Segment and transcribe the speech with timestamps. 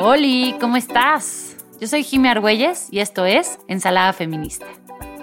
[0.00, 1.56] Hola, ¿cómo estás?
[1.80, 4.66] Yo soy Jimmy Argüelles y esto es Ensalada Feminista,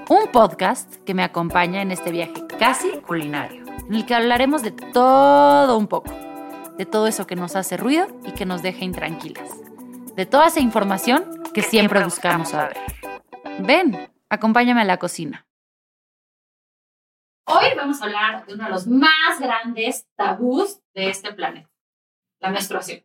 [0.10, 4.72] un podcast que me acompaña en este viaje casi culinario, en el que hablaremos de
[4.72, 6.12] todo un poco,
[6.78, 9.50] de todo eso que nos hace ruido y que nos deja intranquilas,
[10.16, 12.78] de toda esa información que siempre buscamos saber.
[13.60, 15.46] Ven, acompáñame a la cocina.
[17.46, 21.70] Hoy vamos a hablar de uno de los más grandes tabús de este planeta,
[22.40, 23.04] la menstruación.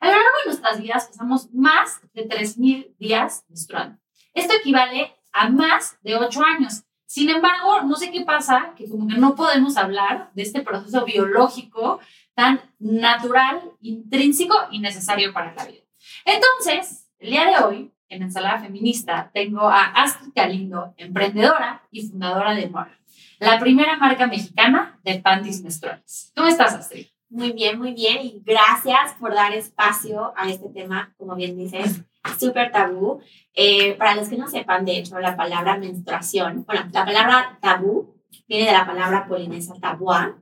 [0.00, 3.98] A lo largo de nuestras vidas pasamos más de 3.000 días menstruando.
[4.34, 6.82] Esto equivale a más de 8 años.
[7.06, 11.04] Sin embargo, no sé qué pasa, que como que no podemos hablar de este proceso
[11.04, 12.00] biológico
[12.34, 15.82] tan natural, intrínseco y necesario para la vida.
[16.24, 22.54] Entonces, el día de hoy, en Ensalada Feminista, tengo a Astrid Galindo, emprendedora y fundadora
[22.54, 22.98] de Mora,
[23.38, 26.32] la primera marca mexicana de panties menstruales.
[26.34, 27.11] ¿Cómo estás, Astrid?
[27.32, 28.18] Muy bien, muy bien.
[28.22, 32.02] Y gracias por dar espacio a este tema, como bien dices,
[32.38, 33.20] súper tabú.
[33.54, 38.14] Eh, para los que no sepan, de hecho, la palabra menstruación, bueno, la palabra tabú
[38.46, 40.36] viene de la palabra polinesa tabua,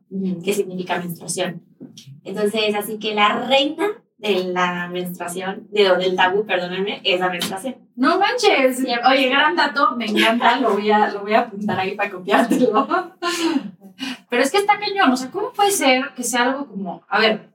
[0.44, 1.62] que significa menstruación.
[2.24, 3.86] Entonces, así que la reina
[4.18, 7.76] de la menstruación, de, del tabú, perdónenme, es la menstruación.
[7.94, 8.80] No manches.
[9.08, 12.88] Oye, gran dato, me encanta, lo voy a, lo voy a apuntar ahí para copiártelo.
[14.28, 17.18] Pero es que está cañón, o sea, ¿cómo puede ser que sea algo como, a
[17.18, 17.50] ver,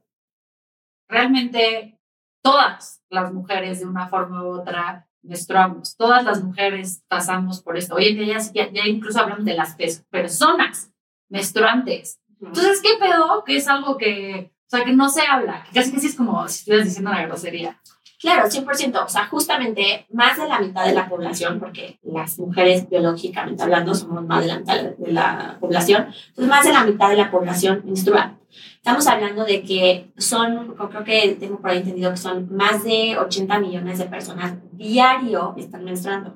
[1.07, 1.99] realmente
[2.43, 7.95] todas las mujeres de una forma u otra menstruamos, todas las mujeres pasamos por esto.
[7.95, 9.75] Hoy en día ya, ya incluso hablamos de las
[10.09, 10.91] personas
[11.29, 12.19] menstruantes.
[12.39, 13.43] Entonces, ¿qué pedo?
[13.43, 16.47] Que es algo que, o sea, que no se habla, que casi casi es como
[16.47, 17.81] si estuvieras diciendo una grosería.
[18.25, 19.05] Claro, 100%.
[19.05, 23.93] O sea, justamente más de la mitad de la población, porque las mujeres biológicamente hablando
[23.93, 27.29] somos más de la mitad de la población, entonces más de la mitad de la
[27.29, 28.39] población menstrua.
[28.77, 33.15] Estamos hablando de que son, creo que tengo por ahí entendido que son más de
[33.15, 36.35] 80 millones de personas diario están menstruando.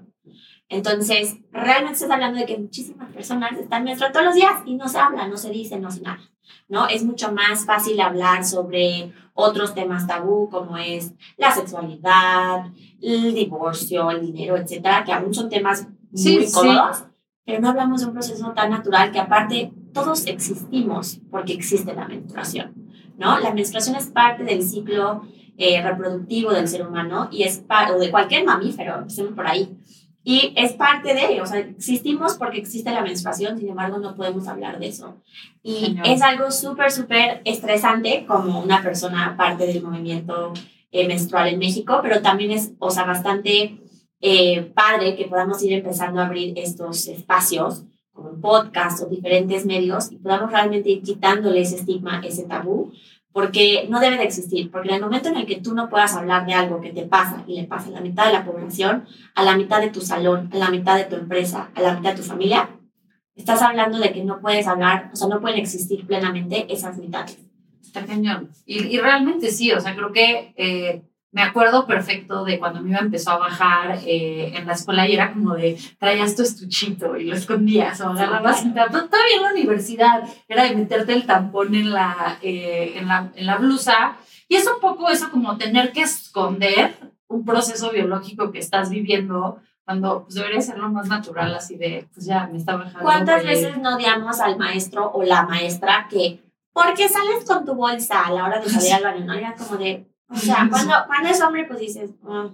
[0.70, 4.88] Entonces, realmente estás hablando de que muchísimas personas están menstruando todos los días y no
[4.88, 6.20] se habla, no se dice, no se nada.
[6.67, 6.88] ¿no?
[6.88, 12.66] Es mucho más fácil hablar sobre otros temas tabú como es la sexualidad,
[13.02, 17.05] el divorcio, el dinero, etcétera, que aún son temas muy cómodos,
[17.45, 22.08] pero no hablamos de un proceso tan natural que aparte todos existimos porque existe la
[22.08, 22.73] menstruación,
[23.17, 23.39] ¿no?
[23.39, 25.23] La menstruación es parte del ciclo
[25.58, 29.76] eh, reproductivo del ser humano y es o de cualquier mamífero, empecemos por ahí.
[30.32, 34.48] Y es parte de, o sea, existimos porque existe la menstruación, sin embargo no podemos
[34.48, 35.16] hablar de eso.
[35.64, 40.54] Y es algo súper, súper estresante como una persona parte del movimiento
[40.92, 43.80] eh, menstrual en México, pero también es, o sea, bastante
[44.22, 50.12] eh, padre que podamos ir empezando a abrir estos espacios como podcast o diferentes medios
[50.12, 52.92] y podamos realmente ir quitándole ese estigma, ese tabú,
[53.39, 56.14] porque no debe de existir, porque en el momento en el que tú no puedas
[56.14, 59.05] hablar de algo que te pasa y le pasa a la mitad de la población,
[59.33, 62.11] a la mitad de tu salón, a la mitad de tu empresa, a la mitad
[62.11, 62.70] de tu familia,
[63.38, 67.39] estás hablando de que no puedes hablar, o sea, no pueden existir plenamente esas mitades.
[67.82, 68.50] Está cañón.
[68.66, 72.92] Y, y realmente sí, o sea, creo que eh, me acuerdo perfecto de cuando mi
[72.92, 77.17] mamá empezó a bajar eh, en la escuela y era como de traías tu estuchito
[77.17, 81.92] y lo escondías o agarrabas todavía en la universidad era de meterte el tampón en
[81.92, 86.02] la, eh, en la, en la blusa y es un poco eso como tener que
[86.02, 86.95] esconder
[87.28, 92.08] un proceso biológico que estás viviendo cuando pues, debería ser lo más natural así de
[92.14, 93.02] pues ya me está bajando.
[93.02, 96.42] ¿Cuántas veces no odiamos al maestro o la maestra que
[96.73, 99.26] ¿por qué sales con tu bolsa a la hora de salir al baño?
[99.26, 99.34] ¿no?
[99.34, 102.52] Era como de, o sea, cuando, cuando es hombre, pues dices, oh,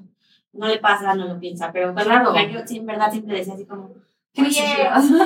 [0.53, 1.71] no le pasa, no lo piensa.
[1.71, 2.31] Pero cuando claro.
[2.31, 3.91] mujer, yo en verdad siempre decía así como,
[4.37, 4.49] oye,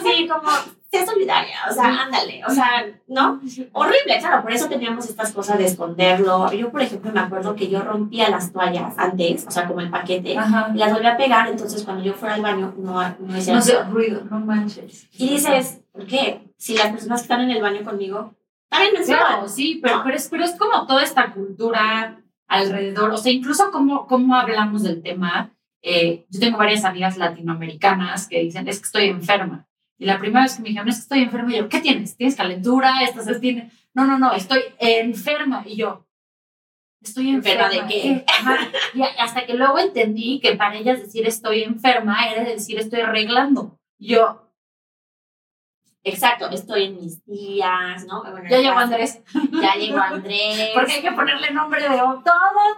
[0.04, 0.50] sí, como,
[0.92, 3.40] sé solidaria, o sea, ándale, o sea, ¿no?
[3.74, 6.52] Horrible, claro, por eso teníamos estas cosas de esconderlo.
[6.52, 9.92] Yo, por ejemplo, me acuerdo que yo rompía las toallas antes, o sea, como el
[9.92, 13.54] paquete, y las volví a pegar, entonces cuando yo fuera al baño no, no hacía
[13.54, 15.08] no sé, ruido, no manches.
[15.14, 16.52] Y dices, ¿por qué?
[16.58, 18.34] Si las personas que están en el baño conmigo
[18.70, 23.18] también me Claro, sí, pero, pero, es, pero es como toda esta cultura alrededor, o
[23.18, 25.56] sea, incluso cómo, cómo hablamos del tema.
[25.82, 29.68] Eh, yo tengo varias amigas latinoamericanas que dicen, es que estoy enferma.
[29.98, 32.18] Y la primera vez que me dijeron, es que estoy enferma, y yo, ¿qué tienes?
[32.18, 33.04] ¿Tienes calentura?
[33.04, 33.72] ¿Estás, tiene?
[33.94, 35.64] No, no, no, estoy enferma.
[35.66, 36.08] Y yo,
[37.02, 37.70] estoy enferma.
[37.70, 38.26] de qué?
[38.94, 43.80] Y hasta que luego entendí que para ellas decir estoy enferma era decir estoy arreglando.
[44.00, 44.49] Yo,
[46.04, 48.24] Exacto, estoy en mis días, ¿no?
[48.50, 49.22] ya llegó Andrés.
[49.62, 50.70] Ya llegó Andrés.
[50.74, 52.24] Porque hay que ponerle nombre de todo.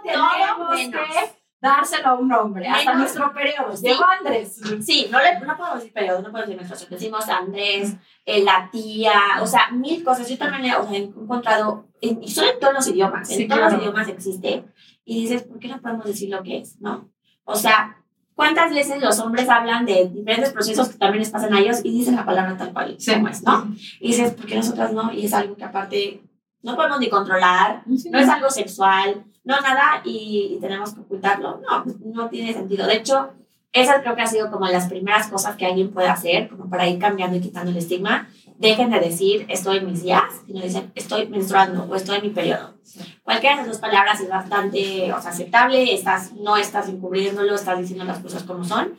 [0.02, 2.66] Tenemos que dárselo a un nombre.
[2.66, 3.72] hasta nuestro periodo.
[3.80, 4.60] Llegó Andrés.
[4.84, 6.90] Sí, no, le, no podemos decir periodo, no podemos decir menstruación.
[6.90, 7.94] Decimos Andrés,
[8.26, 10.28] eh, la tía, o sea, mil cosas.
[10.28, 13.74] Yo también he, he encontrado y son en todos los idiomas, en Sí, todos claro.
[13.74, 14.64] los idiomas existe,
[15.04, 16.80] y dices, ¿por qué no podemos decir lo que es?
[16.80, 17.08] ¿No?
[17.44, 18.01] O sea,
[18.34, 21.90] ¿cuántas veces los hombres hablan de diferentes procesos que también les pasan a ellos y
[21.90, 23.12] dicen la palabra tal cual Sí.
[23.14, 23.74] como es, ¿no?
[24.00, 25.12] Y dices, ¿por qué nosotras no?
[25.12, 26.22] Y es algo que aparte
[26.62, 28.10] no podemos ni controlar, Sí.
[28.10, 31.60] no es algo sexual, no nada, y, y tenemos que ocultarlo.
[31.68, 31.84] No,
[32.14, 32.86] no tiene sentido.
[32.86, 33.30] De hecho,
[33.72, 36.86] esas creo que ha sido como las primeras cosas que alguien puede hacer, como para
[36.86, 38.28] ir cambiando y quitando el estigma.
[38.58, 42.30] Dejen de decir estoy en mis días, sino dicen estoy menstruando o estoy en mi
[42.30, 42.74] periodo.
[43.22, 47.78] Cualquiera de esas dos palabras es bastante o sea, aceptable, estás, no estás encubriéndolo, estás
[47.78, 48.94] diciendo las cosas como son.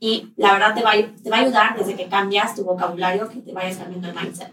[0.00, 3.40] Y la verdad te va, te va a ayudar desde que cambias tu vocabulario, que
[3.40, 4.52] te vayas cambiando el mindset.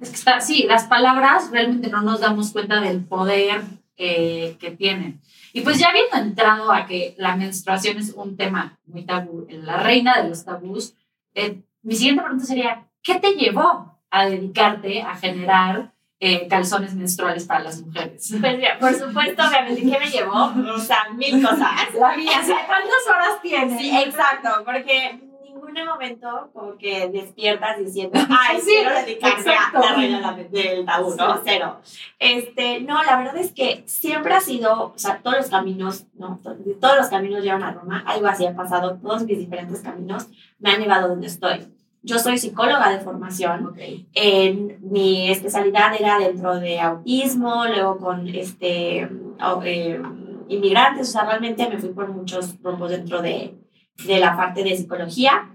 [0.00, 3.62] Es que está, sí, las palabras realmente no nos damos cuenta del poder
[3.96, 5.20] eh, que tienen.
[5.52, 9.76] Y pues ya habiendo entrado a que la menstruación es un tema muy tabú, la
[9.76, 10.94] reina de los tabús,
[11.34, 17.46] eh, mi siguiente pregunta sería, ¿qué te llevó a dedicarte a generar eh, calzones menstruales
[17.46, 18.34] para las mujeres?
[18.40, 20.52] Pues mira, por supuesto, obviamente, ¿qué me llevó?
[20.74, 21.94] O sea, mil cosas.
[21.98, 22.32] La vida,
[22.66, 23.80] ¿cuántas horas tienes?
[23.80, 29.92] Sí, exacto, porque ningún momento como que despiertas diciendo, ay, Sí, quiero dedicarme a la
[29.94, 31.36] reina del tabú, ¿no?
[31.36, 31.40] Sí.
[31.44, 31.80] Cero.
[32.18, 36.38] Este, no, la verdad es que siempre ha sido, o sea, todos los caminos, ¿no?
[36.42, 40.26] To- Todos los caminos llevan a Roma, algo así ha pasado, todos mis diferentes caminos
[40.58, 41.66] me han llevado a donde estoy.
[42.02, 43.78] Yo soy psicóloga de formación, Ok.
[44.14, 49.08] en mi especialidad era dentro de autismo, luego con este,
[49.64, 50.02] eh,
[50.48, 53.54] inmigrantes, o sea, realmente me fui por muchos rumbos dentro de,
[54.06, 55.50] de la parte de psicología.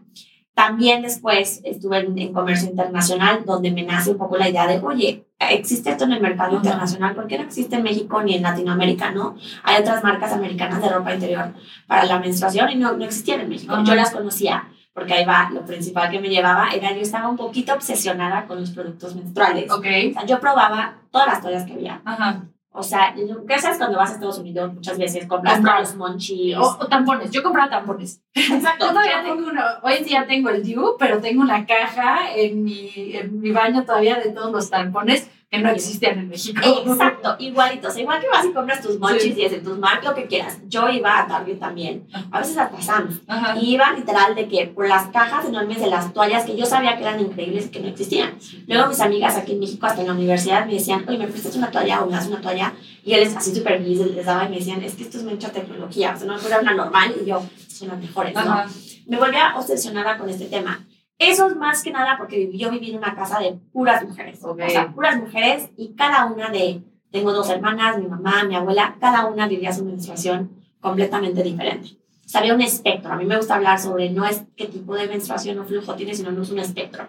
[0.53, 4.79] También después estuve en, en comercio internacional, donde me nace un poco la idea de,
[4.79, 6.57] oye, existe esto en el mercado Ajá.
[6.57, 9.35] internacional, ¿por qué no existe en México ni en Latinoamérica, no?
[9.63, 11.53] Hay otras marcas americanas de ropa interior
[11.87, 13.73] para la menstruación y no, no existían en México.
[13.73, 13.83] Ajá.
[13.83, 17.35] Yo las conocía, porque ahí va, lo principal que me llevaba era yo estaba un
[17.37, 19.69] poquito obsesionada con los productos menstruales.
[19.69, 19.85] Ok.
[20.09, 22.01] O sea, yo probaba todas las toallas que había.
[22.05, 22.43] Ajá.
[22.77, 23.13] O sea,
[23.47, 24.73] ¿qué sabes cuando vas a Estados Unidos?
[24.73, 25.79] Muchas veces compras Comprar.
[25.81, 26.57] los monchis.
[26.57, 27.31] O, o tampones.
[27.31, 28.21] Yo compraba tampones.
[28.33, 28.85] Exacto.
[28.87, 32.63] Yo todavía yo- tengo uno, hoy día tengo el DIU, pero tengo una caja en
[32.63, 35.29] mi, en mi baño todavía de todos los tampones
[35.59, 36.61] no existían en México.
[36.63, 37.87] Exacto, igualito.
[37.87, 39.41] O sea, igual que vas y compras tus monchis Sí.
[39.41, 40.59] y es en tus marcas, lo que quieras.
[40.67, 43.21] Yo iba a Target también, a veces hasta Sam's.
[43.27, 43.57] Ajá.
[43.59, 46.95] Y iba literal de que por las cajas enormes de las toallas que yo sabía
[46.97, 48.35] que eran increíbles que no existían.
[48.67, 51.55] Luego mis amigas aquí en México, hasta en la universidad, me decían, oye, ¿me prestas
[51.55, 52.73] una toalla o me das una toalla?
[53.03, 55.51] Y él así súper feliz les daba y me decían, es que esto es mucha
[55.51, 57.13] tecnología, o sea, no era una normal.
[57.21, 58.63] Y yo, son las mejores, ¿no?
[59.07, 60.83] Me volvía obsesionada con este tema.
[61.17, 64.39] Eso es más que nada porque yo viví en una casa de puras mujeres.
[64.43, 68.97] O sea, puras mujeres y cada una de, tengo dos hermanas, mi mamá, mi abuela,
[68.99, 70.51] cada una vivía su menstruación
[70.81, 71.97] completamente diferente.
[72.25, 73.13] O sea, había un espectro.
[73.13, 76.13] A mí me gusta hablar sobre no es qué tipo de menstruación o flujo tiene,
[76.13, 77.07] sino no es un espectro.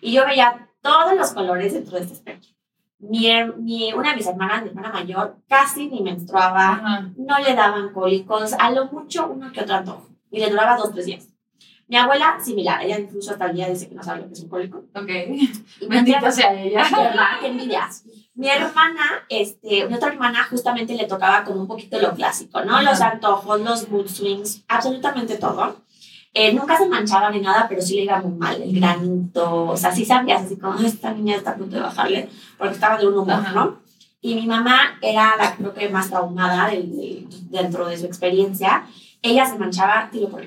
[0.00, 2.50] Y yo veía todos los colores dentro de este espectro.
[2.98, 7.10] Mi, mi, una de mis hermanas, mi hermana mayor, casi ni menstruaba, Ajá.
[7.16, 10.92] no le daban cólicos, a lo mucho uno que otro antojo, y le duraba dos,
[10.92, 11.28] tres días.
[11.88, 14.40] Mi abuela, similar, ella incluso hasta el día dice que no sabe lo que es
[14.40, 14.78] un cólico.
[14.94, 15.08] Ok.
[15.80, 16.82] Y Bendita sea ella.
[16.90, 17.26] ¿verdad?
[17.40, 18.04] Qué envidias.
[18.34, 22.74] Mi hermana, este, mi otra hermana justamente le tocaba como un poquito lo clásico, ¿no?
[22.74, 22.82] Ajá.
[22.82, 25.76] Los antojos, los mood swings, absolutamente todo.
[26.34, 29.76] Eh, nunca se manchaba ni nada, pero sí le iba muy mal, el granito, o
[29.76, 32.28] sea, sí sabías así como, "Ay, esta niña está a punto de bajarle,
[32.58, 33.52] porque estaba de un humor, Ajá.
[33.52, 33.78] ¿no?
[34.20, 38.84] Y mi mamá era la creo que más traumada del- del- dentro de su experiencia.
[39.22, 40.42] Ella se manchaba tiro por.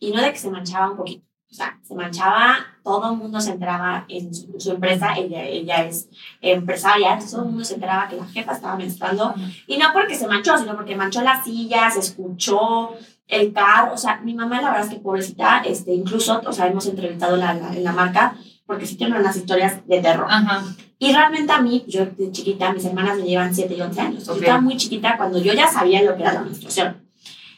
[0.00, 1.24] Y no de que se manchaba un poquito.
[1.50, 5.84] O sea, se manchaba, todo el mundo se enteraba en su, su empresa, ella, ella
[5.84, 6.08] es
[6.40, 9.34] empresaria, entonces todo el mundo se enteraba que la jefa estaba menstruando.
[9.66, 12.90] Y no porque se manchó, sino porque manchó las sillas, escuchó
[13.26, 13.94] el carro.
[13.94, 17.36] O sea, mi mamá, la verdad es que pobrecita, este, incluso, o sea, hemos entrevistado
[17.36, 20.26] la, la- en la marca, porque sí tienen unas historias de terror.
[20.30, 20.62] Ajá.
[21.00, 24.28] Y realmente a mí, yo de chiquita, mis hermanas me llevan 7 y 11 años.
[24.28, 24.36] Ok.
[24.36, 27.10] Yo estaba muy chiquita cuando yo ya sabía lo que era la menstruación.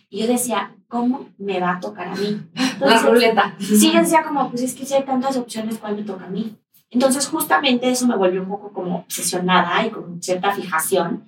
[0.08, 2.38] Y yo decía, ¿cómo me va a tocar a mí?
[2.54, 3.54] La Entonces, ruleta.
[3.58, 6.28] Sí, yo decía como, pues es que si hay tantas opciones, ¿cuál me toca a
[6.28, 6.54] mí?
[6.90, 11.25] Entonces, justamente eso me volvió un poco como obsesionada y con cierta fijación.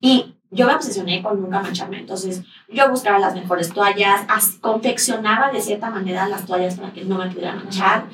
[0.00, 1.98] Y yo me obsesioné con nunca mancharme.
[1.98, 2.42] Entonces,
[2.72, 7.18] yo buscaba las mejores toallas, as- confeccionaba de cierta manera las toallas para que no
[7.18, 8.06] me pudieran manchar.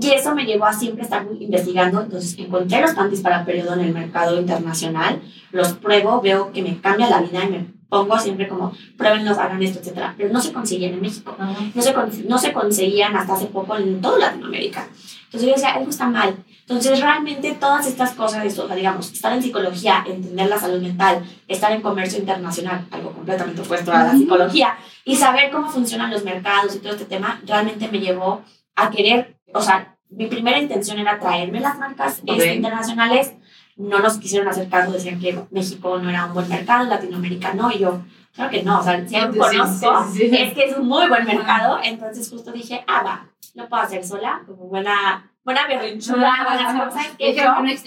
[0.00, 2.00] Y eso me llevó a siempre estar investigando.
[2.02, 5.20] Entonces, encontré los panties para periodo en el mercado internacional,
[5.50, 9.62] los pruebo, veo que me cambia la vida y me pongo siempre como, pruébenlos, hagan
[9.62, 10.14] esto, etcétera.
[10.16, 11.36] Pero no se consiguen en México
[11.74, 11.94] no se,
[12.28, 14.88] no se conseguían hasta hace poco en toda Latinoamérica.
[15.24, 16.36] Entonces yo decía, algo está mal.
[16.60, 20.80] Entonces realmente todas estas cosas, esto, o sea, digamos, estar en psicología, entender la salud
[20.80, 26.10] mental, estar en comercio internacional, algo completamente opuesto a la psicología, y saber cómo funcionan
[26.10, 28.42] los mercados y todo este tema, realmente me llevó
[28.76, 32.36] a querer, o sea, mi primera intención era traerme las marcas Ok.
[32.36, 33.32] este, internacionales,
[33.76, 37.70] no nos quisieron hacer caso, decían que México no era un buen mercado, Latinoamérica no,
[37.70, 38.02] y yo,
[38.34, 41.78] claro que no, o sea, si algo conozco, es que es un muy buen mercado,
[41.82, 47.08] entonces justo dije, ah, va, lo puedo hacer sola, como buena buena berrinchuda, buenas cosas
[47.18, 47.42] que yo...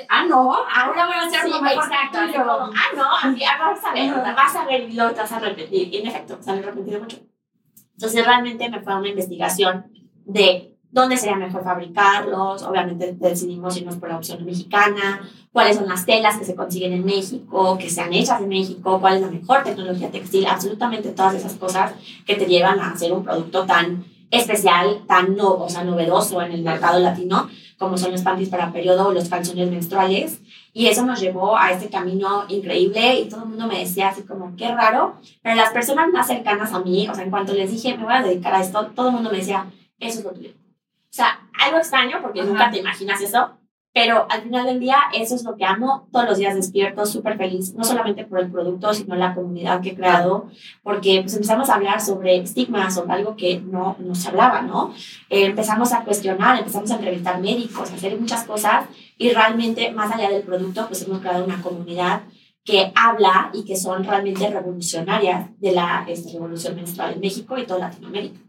[0.09, 3.83] ah, no, ahora voy a hacer sí, lo mejor exacto, yo, ah, no, ah, vas
[3.83, 5.93] a ver, vas a ver y te vas a repetir.
[5.93, 7.17] Y en efecto, se han repetido mucho.
[7.93, 9.87] Entonces realmente me fue a una investigación
[10.25, 16.05] de dónde sería mejor fabricarlos, obviamente decidimos irnos por la opción mexicana, cuáles son las
[16.05, 19.63] telas que se consiguen en México, que sean hechas en México, cuál es la mejor
[19.63, 21.93] tecnología textil, absolutamente todas esas cosas
[22.25, 26.51] que te llevan a hacer un producto tan especial, tan no, o sea, novedoso en
[26.51, 30.41] el mercado latino, como son los panties para periodo o los calzones menstruales.
[30.73, 34.23] Y eso nos llevó a este camino increíble y todo el mundo me decía así
[34.23, 37.71] como, qué raro, pero las personas más cercanas a mí, o sea, en cuanto les
[37.71, 39.65] dije, me voy a dedicar a esto, todo el mundo me decía,
[39.99, 40.51] eso es lo tuyo.
[41.17, 43.57] O sea, algo extraño porque nunca te imaginas eso,
[43.91, 46.07] pero al final del día, eso es lo que amo.
[46.11, 49.89] Todos los días despierto súper feliz, no solamente por el producto, sino la comunidad que
[49.89, 50.51] he creado,
[50.83, 54.93] porque pues empezamos a hablar sobre estigmas, sobre algo que no nos hablaba, ¿no?
[55.31, 58.85] Eh, empezamos a cuestionar, empezamos a entrevistar médicos, a hacer muchas cosas
[59.17, 62.21] y realmente, más allá del producto, pues hemos creado una comunidad
[62.63, 67.65] que habla y que son realmente revolucionarias de la esta revolución menstrual en México y
[67.65, 68.46] toda Latinoamérica.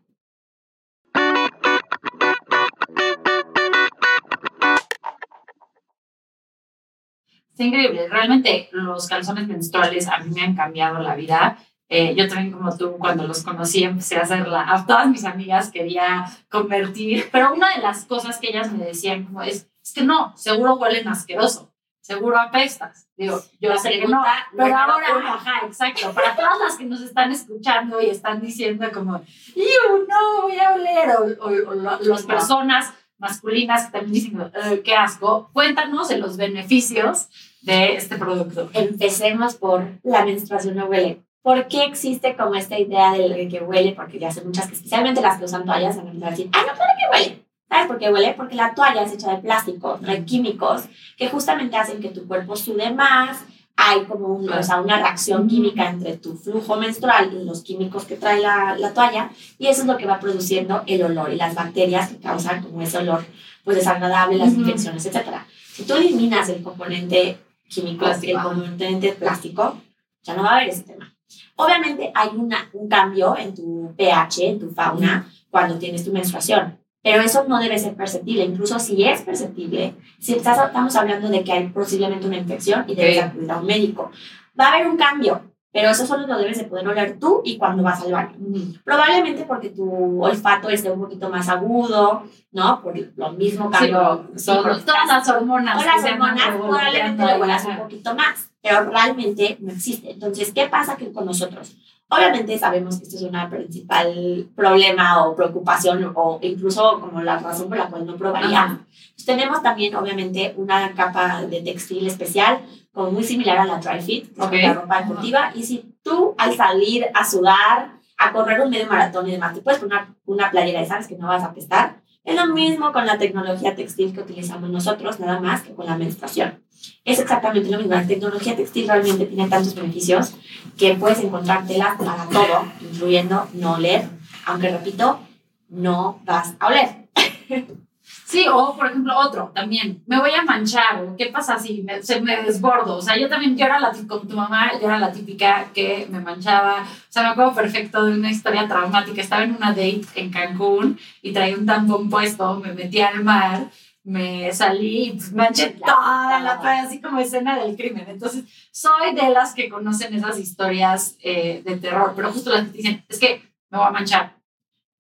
[7.58, 8.08] Es increíble.
[8.08, 11.58] Realmente los calzones menstruales a mí me han cambiado la vida.
[11.88, 14.64] Eh, yo también, como tú, cuando los conocí, empecé a hacerla.
[14.72, 19.24] A todas mis amigas quería convertir, pero una de las cosas que ellas me decían
[19.24, 23.08] como es, es que no, seguro huelen asqueroso, seguro apestas.
[23.16, 24.22] Digo, yo sé que no,
[24.56, 29.12] pero ahora, ajá, exacto, para todas las que nos están escuchando y están diciendo como,
[29.14, 34.52] no, voy a oler, o, o, o las personas masculinas que también dicen,
[34.84, 37.28] qué asco, cuéntanos de los beneficios
[37.62, 38.70] de este producto?
[38.72, 41.22] Empecemos por la menstruación no huele.
[41.42, 43.92] ¿Por qué existe como esta idea de que huele?
[43.92, 46.50] Porque ya son muchas que, especialmente las que usan toallas, van a empezar a decir,
[46.52, 47.44] ah, no, claro que huele.
[47.68, 48.34] ¿Sabes por qué huele?
[48.36, 50.84] Porque la toalla es hecha de plástico, hay químicos
[51.16, 53.44] que justamente hacen que tu cuerpo sude más,
[53.76, 58.04] hay como un, o sea, una reacción química entre tu flujo menstrual y los químicos
[58.06, 61.36] que trae la, la, toalla, y eso es lo que va produciendo el olor y
[61.36, 63.24] las bacterias que causan como ese olor
[63.64, 65.28] pues desagradable, las infecciones, etc.
[65.72, 67.38] Si tú eliminas el componente
[67.68, 68.38] químico, plástico.
[68.38, 69.80] el componente plástico,
[70.22, 71.14] ya no va a haber ese tema.
[71.56, 76.78] Obviamente hay una, un cambio en tu pH, en tu fauna, cuando tienes tu menstruación,
[77.02, 78.44] pero eso no debe ser perceptible.
[78.44, 82.94] Incluso si es perceptible, si estás, estamos hablando de que hay posiblemente una infección y
[82.94, 84.10] debes acudir a un médico,
[84.58, 85.48] va a haber un cambio.
[85.70, 88.37] Pero eso solo lo debes de poder oler tú y cuando vas al baño.
[88.84, 92.22] Probablemente porque tu olfato esté un poquito más agudo,
[92.52, 92.82] ¿no?
[92.82, 94.28] Por lo mismo cambio.
[94.34, 95.78] Sí, son todas las hormonas.
[95.78, 100.10] Todas las hormonas probablemente lo huelas un poquito más, pero realmente no existe.
[100.12, 101.76] Entonces, ¿qué pasa con nosotros?
[102.10, 107.68] Obviamente sabemos que esto es una principal problema o preocupación o incluso como la razón
[107.68, 108.78] por la cual no probaríamos.
[109.14, 112.60] Pues tenemos también obviamente una capa de textil especial
[112.92, 115.52] como muy similar a la dry fit, la ropa deportiva.
[115.54, 119.61] Y si tú al salir a sudar, a correr un medio maratón y demás, te
[119.61, 123.07] puedes poner una playera de sabes que no vas a apestar, es lo mismo con
[123.07, 126.62] la tecnología textil que utilizamos nosotros, nada más que con la menstruación.
[127.04, 127.95] Es exactamente lo mismo.
[127.95, 130.35] La tecnología textil realmente tiene tantos beneficios
[130.76, 134.09] que puedes encontrar telas para todo, incluyendo no oler,
[134.45, 135.21] aunque repito,
[135.68, 137.09] no vas a oler.
[138.28, 142.02] Sí, o por ejemplo otro también, me voy a manchar, o qué pasa si me,
[142.02, 144.99] se me desbordo, o sea, yo también, yo era la con tu mamá, yo era
[144.99, 149.44] la típica que me manchaba, o sea, me acuerdo perfecto de una historia traumática, estaba
[149.44, 153.70] en una date en Cancún y traía un tampón puesto, me metí al mar,
[154.04, 159.14] me salí y pues, manché toda la toalla, así como escena del crimen, entonces soy
[159.14, 163.18] de las que conocen esas historias eh, de terror, pero justo las que dicen, es
[163.18, 164.38] que me voy a manchar,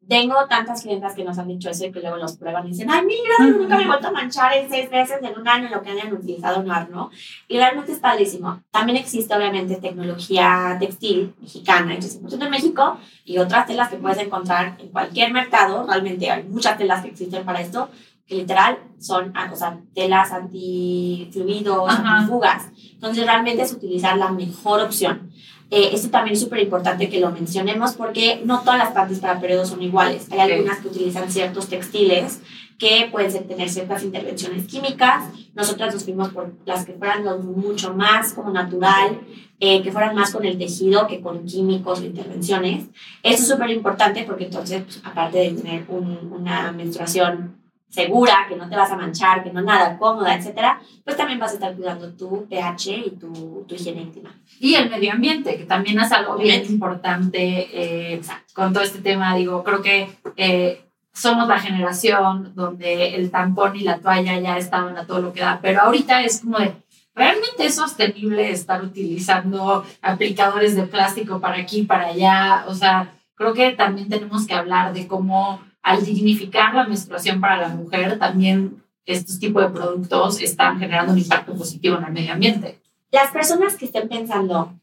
[0.08, 2.90] tengo tantas clientas que nos han dicho eso y que luego los prueban y dicen,
[2.90, 5.72] ay, mira, nunca me he vuelto a manchar en seis meses, en un año, en
[5.72, 7.10] lo que hayan utilizado NOAR, ¿no?
[7.46, 8.62] Y realmente es padrísimo.
[8.70, 12.06] También existe, obviamente, tecnología textil mexicana, hecha
[12.40, 15.86] en México, y otras telas que puedes encontrar en cualquier mercado.
[15.86, 17.90] Realmente hay muchas telas que existen para esto,
[18.26, 22.68] que literal son ah, o sea, telas antifluidos, antifugas.
[22.94, 25.30] Entonces, realmente es utilizar la mejor opción.
[25.70, 29.40] Eh, esto también es súper importante que lo mencionemos porque no todas las partes para
[29.40, 30.26] periodos son iguales.
[30.30, 32.40] Hay algunas que utilizan ciertos textiles
[32.78, 35.24] que pueden tener ciertas intervenciones químicas.
[35.54, 39.20] Nosotras nos fuimos por las que fueran mucho más como natural,
[39.60, 42.86] eh, que fueran más con el tejido que con químicos o intervenciones.
[43.22, 47.58] Esto es súper importante porque entonces, pues, aparte de tener una menstruación
[47.88, 51.52] segura, que no te vas a manchar, que no nada, cómoda, etcétera, pues también vas
[51.52, 54.34] a estar cuidando tu pH y tu, tu higiene íntima.
[54.60, 58.20] Y el medio ambiente, que también es algo bien importante eh,
[58.52, 59.34] con todo este tema.
[59.36, 64.96] Digo, creo que eh, somos la generación donde el tampón y la toalla ya estaban
[64.96, 66.74] a todo lo que da, pero ahorita es como de,
[67.14, 72.64] ¿realmente es sostenible estar utilizando aplicadores de plástico para aquí, para allá?
[72.68, 77.56] O sea, creo que también tenemos que hablar de cómo al dignificar la menstruación para
[77.56, 82.32] la mujer, también estos tipos de productos están generando un impacto positivo en el medio
[82.34, 82.80] ambiente.
[83.10, 84.74] Las personas que estén pensando,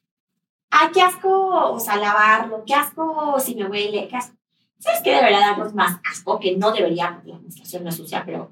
[0.72, 4.36] ay, qué asco, o sea, lavarlo, qué asco si me huele, qué asco.
[4.80, 6.40] ¿Sabes qué debería darnos más asco?
[6.40, 8.52] Que no debería, porque la menstruación no es sucia, pero,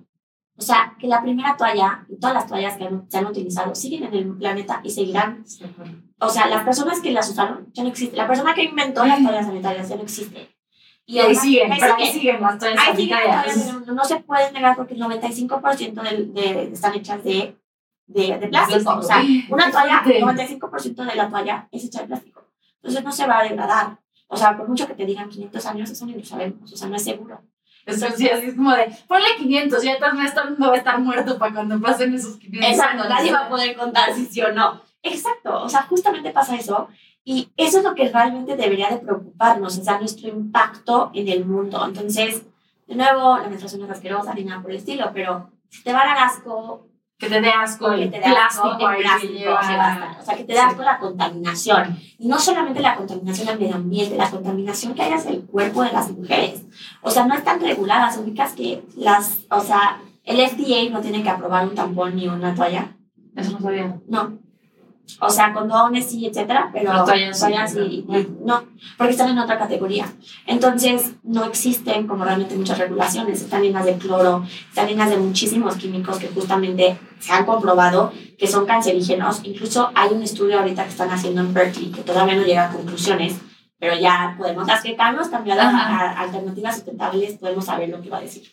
[0.56, 4.04] o sea, que la primera toalla y todas las toallas que se han utilizado siguen
[4.06, 5.44] en el planeta y seguirán.
[6.20, 8.18] O sea, las personas que las usaron ya no existen.
[8.18, 10.56] La persona que inventó las toallas sanitarias ya no existe.
[11.06, 13.86] Y ahí siguen, pero ahí siguen las toallas sanitarias.
[13.86, 17.58] no, se puede negar porque el 95% de, de, están hechas de,
[18.08, 18.96] de, de plástico.
[18.96, 22.48] O sea, una toalla, el 95% de la toalla es hecha de plástico.
[22.78, 24.00] Entonces no se va a degradar.
[24.28, 26.72] O sea, por mucho que te digan 500 años, eso ni lo sabemos.
[26.72, 27.42] O sea, no es seguro.
[27.86, 31.38] Eso sí, así es como de, ponle 500, ya el mundo va a estar muerto
[31.38, 32.70] para cuando pasen esos 500.
[32.70, 34.82] Exacto, nadie va a poder contar si sí o no.
[35.02, 36.88] Exacto, o sea, justamente pasa eso.
[37.26, 41.46] Y eso es lo que realmente debería de preocuparnos, o sea, nuestro impacto en el
[41.46, 41.84] mundo.
[41.86, 42.44] Entonces,
[42.88, 46.02] de nuevo, la menstruación es asquerosa ni nada por el estilo, pero si te va
[46.02, 46.88] a dar asco,
[47.18, 50.60] que te dé asco que te dé asco el plástico, o sea, que te dé
[50.60, 51.98] asco la contaminación.
[52.18, 55.84] Y no solamente la contaminación al medio ambiente, la contaminación que hay hacia el cuerpo
[55.84, 56.64] de las mujeres.
[57.02, 61.30] O sea, no están reguladas, ubicas que las, o sea, el FDA no tiene que
[61.30, 62.98] aprobar un tampón ni una toalla.
[63.36, 63.98] Eso no sabía.
[64.08, 64.38] No,
[65.20, 67.40] o sea, condones sí, etcétera, pero no, toallas
[67.72, 68.06] sí,
[68.44, 68.64] no,
[68.98, 70.06] porque están en otra categoría.
[70.48, 75.76] Entonces, no existen como realmente muchas regulaciones, están llenas de cloro, están llenas de muchísimos
[75.76, 79.42] químicos que justamente se han comprobado que son cancerígenos.
[79.44, 82.74] Incluso hay un estudio ahorita que están haciendo en Berkeley que todavía no llega a
[82.74, 83.36] conclusiones,
[83.80, 88.52] pero ya podemos acercarnos, cambiar a alternativas sustentables, podemos saber lo que va a decir.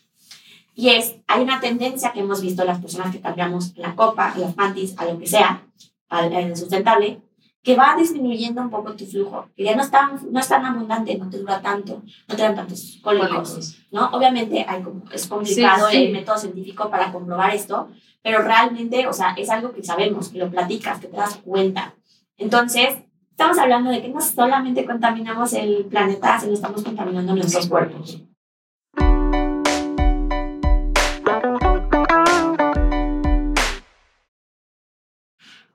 [0.75, 4.55] Y es, hay una tendencia que hemos visto las personas que cambiamos la copa, las
[4.55, 5.63] panties, a lo que sea,
[6.11, 7.23] al, sustentable,
[7.63, 10.65] que va disminuyendo un poco tu flujo, que ya no es tan, no es tan
[10.65, 14.07] abundante, no te dura tanto, no te dan tantos cólicos, ¿no?
[14.13, 17.89] Obviamente hay como, es complicado el método científico para comprobar esto,
[18.23, 21.95] pero realmente, o sea, es algo que sabemos, que lo platicas, que te das cuenta.
[22.39, 22.95] Entonces,
[23.31, 28.23] estamos hablando de que no solamente contaminamos el planeta, sino estamos contaminando nuestros cuerpos.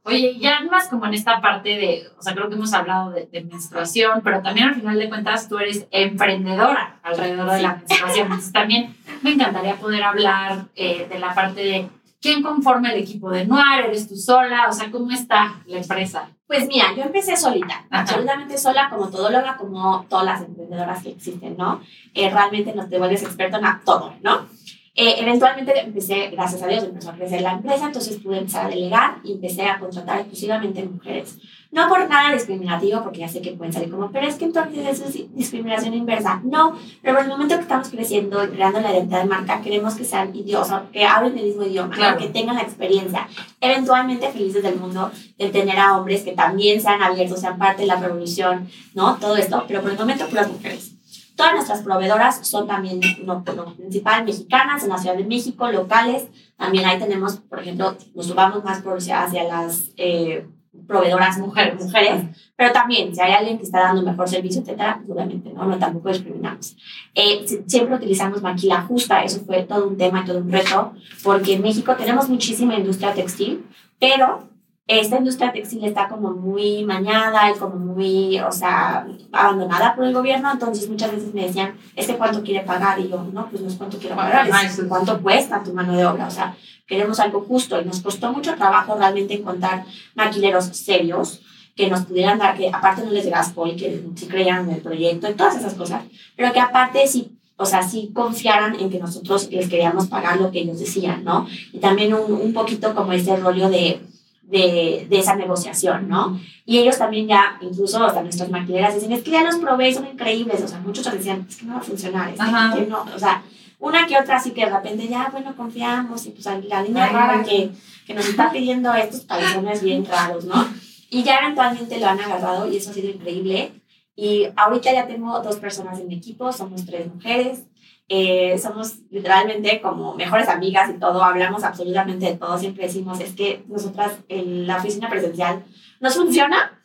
[0.05, 3.27] Oye, ya más como en esta parte de, o sea, creo que hemos hablado de,
[3.49, 8.25] menstruación, pero también al final de cuentas tú eres emprendedora alrededor de la menstruación.
[8.27, 11.89] Entonces también me encantaría poder hablar eh, de la parte de
[12.21, 16.29] quién conforma el equipo de Noir, eres tú sola, o sea, ¿cómo está la empresa?
[16.47, 21.57] Pues mira, yo empecé solita, absolutamente sola, como todóloga, como todas las emprendedoras que existen,
[21.57, 21.81] ¿no?
[22.13, 24.47] Eh, realmente no te vuelves experto en todo, ¿no?
[24.97, 28.69] Eh, eventualmente empecé, gracias a Dios, empezó a crecer la empresa, entonces pude empezar a
[28.69, 31.37] delegar y empecé a contratar exclusivamente mujeres.
[31.69, 34.87] No por nada discriminativo, porque ya sé que pueden salir como, pero es que entonces
[34.87, 36.39] eso es discriminación inversa.
[36.45, 39.95] No, pero en el momento que estamos creciendo y creando la identidad de marca, queremos
[39.95, 43.27] que sean idiomas, que hablen el mismo idioma, que tengan la experiencia.
[43.59, 47.89] Eventualmente felices del mundo de tener a hombres que también sean abiertos, sean parte de
[47.89, 49.17] la revolución, ¿no?
[49.17, 50.94] Todo esto, pero por el momento puras mujeres.
[51.35, 56.27] Todas nuestras proveedoras son también, no, no, principal, mexicanas, en la Ciudad de México, locales.
[56.57, 60.47] También ahí tenemos, por ejemplo, nos vamos más por hacia las eh,
[60.87, 62.23] proveedoras mujeres, mujeres,
[62.55, 65.77] pero también si hay alguien que está dando mejor servicio, etcétera, pues obviamente no, no
[65.77, 66.75] tampoco discriminamos.
[67.13, 70.93] Eh, siempre utilizamos maquila justa, eso fue todo un tema y todo un reto,
[71.23, 73.65] porque en México tenemos muchísima industria textil,
[73.99, 74.47] pero
[74.87, 80.13] esta industria textil está como muy mañada y como muy, o sea, abandonada por el
[80.13, 82.99] gobierno, entonces muchas veces me decían, ¿este cuánto quiere pagar?
[82.99, 86.05] Y yo, no, pues no es cuánto quiero pagar, es cuánto cuesta tu mano de
[86.05, 91.41] obra, o sea, queremos algo justo y nos costó mucho trabajo realmente encontrar maquileros serios
[91.75, 94.81] que nos pudieran dar, que aparte no les gasto y que sí creían en el
[94.81, 96.03] proyecto y todas esas cosas,
[96.35, 100.51] pero que aparte sí o sea, sí confiaran en que nosotros les queríamos pagar lo
[100.51, 101.47] que ellos decían, ¿no?
[101.71, 104.01] Y también un, un poquito como ese rollo de,
[104.47, 106.39] de, de, esa negociación, ¿no?
[106.65, 110.07] Y ellos también ya, incluso hasta nuestras maquineras, dicen, es que ya los probé, son
[110.07, 113.19] increíbles, o sea, muchos decían, es que no va a funcionar, es que, no, o
[113.19, 113.43] sea,
[113.79, 117.43] una que otra así que de repente ya, bueno, confiamos, y pues la línea rara
[117.43, 117.71] que,
[118.05, 120.67] que nos está pidiendo estos calzones bien raros, ¿no?
[121.09, 123.71] Y ya eventualmente lo han agarrado y eso ha sido increíble.
[124.15, 127.63] Y ahorita ya tengo dos personas en mi equipo, somos tres mujeres.
[128.07, 133.33] Eh, somos literalmente como mejores amigas y todo, hablamos absolutamente de todo, siempre decimos, es
[133.33, 135.63] que nosotras en la oficina presencial
[135.99, 136.79] nos funciona,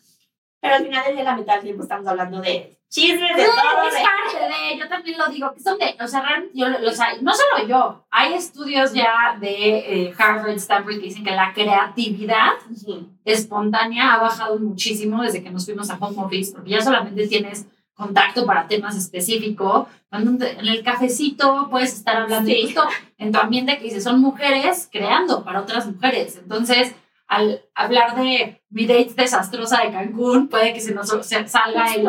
[0.61, 3.89] pero al final día, la mitad del tiempo estamos hablando de chismes, de No, todo.
[3.89, 6.91] es de- parte de, yo también lo digo, que son de, o sea, yo, o
[6.91, 11.53] sea, no solo yo, hay estudios ya de eh, Harvard, Stanford que dicen que la
[11.53, 13.09] creatividad Ujú.
[13.27, 17.67] espontánea ha bajado muchísimo desde que nos fuimos a home office, porque ya solamente tienes
[18.01, 19.87] contacto para temas específicos.
[20.11, 22.63] En el cafecito puedes estar hablando Sí.
[22.63, 22.83] justo
[23.19, 26.37] en tu ambiente que dices, son mujeres creando para otras mujeres.
[26.43, 26.95] Entonces,
[27.29, 32.09] al hablar de mi date desastrosa de Cancún, puede que se nos salga el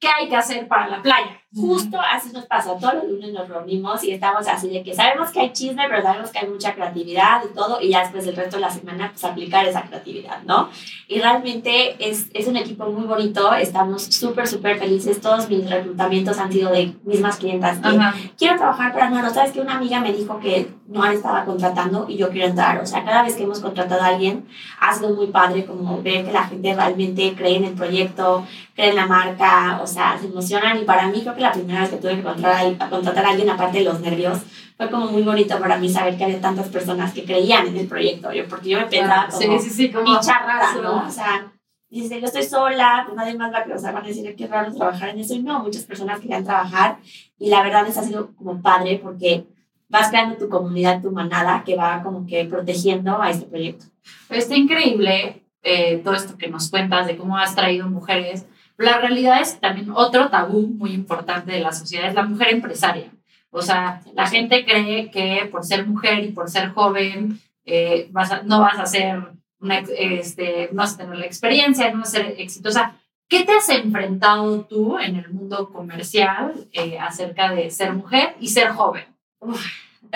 [0.00, 1.42] qué hay que hacer para la playa.
[1.54, 2.76] Justo así nos pasa.
[2.76, 6.02] Todos los lunes nos reunimos y estamos así de que sabemos que hay chisme, pero
[6.02, 9.10] sabemos que hay mucha creatividad y todo, y ya después el resto de la semana,
[9.10, 10.68] pues aplicar esa creatividad, ¿no?
[11.08, 15.20] Y realmente es, es un equipo muy bonito, estamos súper, súper felices.
[15.20, 18.14] Todos mis reclutamientos han sido de mismas clientas que Ajá.
[18.36, 19.32] quiero trabajar para Naro.
[19.32, 22.80] Sabes que una amiga me dijo que Noar estaba contratando y yo quiero entrar.
[22.80, 24.46] O sea, cada vez que hemos contratado a alguien,
[24.80, 28.90] ha sido muy padre como ver que la gente realmente cree en el proyecto, cree
[28.90, 30.78] en la marca, o sea, se emocionan.
[30.78, 33.28] Y para mí, creo que la primera vez que tuve que contratar a, contratar a
[33.30, 34.40] alguien, aparte de los nervios,
[34.76, 37.86] fue como muy bonito para mí saber que había tantas personas que creían en el
[37.86, 38.32] proyecto.
[38.32, 40.74] Yo, porque yo me pensaba como Sí, sí, sí, como rara.
[40.82, 41.06] ¿no?
[41.06, 41.52] O sea,
[41.88, 44.74] dice, yo estoy sola, pues nadie más va a, sea, van a decir, qué raro
[44.74, 45.34] trabajar en eso.
[45.34, 46.98] Y no, muchas personas querían trabajar.
[47.38, 49.46] Y la verdad es ha sido como padre porque
[49.88, 53.86] vas creando tu comunidad, tu manada, que va como que protegiendo a este proyecto.
[54.28, 58.46] Está increíble eh, todo esto que nos cuentas de cómo has traído mujeres.
[58.78, 63.10] La realidad es también otro tabú muy importante de la sociedad es la mujer empresaria.
[63.50, 68.30] O sea, la gente cree que por ser mujer y por ser joven eh, vas
[68.32, 69.18] a- no vas a ser
[69.60, 72.94] una, este, no vas a tener la experiencia, no vas a ser exitosa.
[73.28, 78.48] ¿Qué te has enfrentado tú en el mundo comercial eh, acerca de ser mujer y
[78.48, 79.04] ser joven?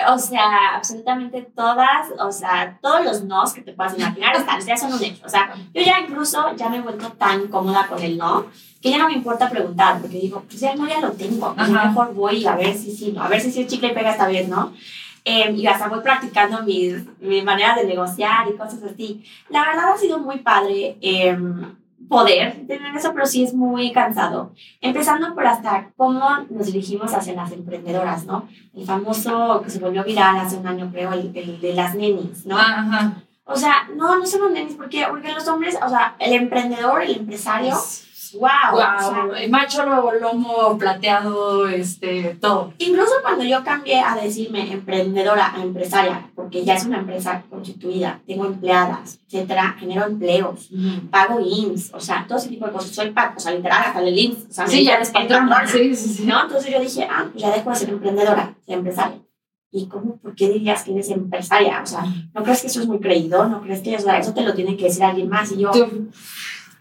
[0.09, 4.77] O sea, absolutamente todas, o sea, todos los nos que te puedas imaginar están, ya
[4.77, 5.25] son un hecho.
[5.25, 8.45] O sea, yo ya incluso ya me he vuelto tan cómoda con el no
[8.81, 11.69] que ya no me importa preguntar, porque digo, pues ya no, ya lo tengo, pues
[11.69, 14.09] mejor voy a ver si sí, no, a ver si sí es chicle y pega
[14.09, 14.73] esta vez, ¿no?
[15.23, 19.23] Eh, y hasta voy practicando mis, mi manera de negociar y cosas así.
[19.49, 21.37] La verdad ha sido muy padre eh,
[22.09, 24.53] poder tener eso, pero sí es muy cansado.
[24.81, 28.47] Empezando por hasta cómo nos dirigimos hacia las emprendedoras, ¿no?
[28.75, 32.45] El famoso que se volvió viral hace un año, creo, el, el de las nenis,
[32.45, 32.57] ¿no?
[32.57, 33.13] Ajá.
[33.45, 37.17] O sea, no, no somos nenis, porque, porque los hombres, o sea, el emprendedor, el
[37.17, 37.75] empresario,
[38.39, 38.49] wow.
[38.73, 39.85] o sea, Wow, macho
[40.19, 42.73] lomo plateado, este, todo.
[42.77, 48.19] incluso cuando yo cambié a decirme emprendedora a empresaria, porque ya es una empresa constituida,
[48.25, 50.69] tengo empleadas, etcétera, genero empleos,
[51.09, 52.91] pago IMSS, o sea, todo ese tipo de cosas.
[52.91, 54.47] Soy pago, o sea, literal, hasta el IMSS.
[54.49, 55.67] O sea, Sí, ya eres patrona.
[55.67, 56.25] Sí, sí, sí.
[56.25, 56.43] ¿no?
[56.43, 59.17] Entonces yo dije, ah, pues ya dejo de ser emprendedora, ser empresaria.
[59.73, 61.79] ¿Y cómo, por qué dirías que eres empresaria?
[61.81, 63.47] O sea, ¿no crees que eso es muy creído?
[63.47, 65.49] ¿No crees que o sea, eso te lo tiene que decir alguien más?
[65.53, 66.09] Y yo, Tú-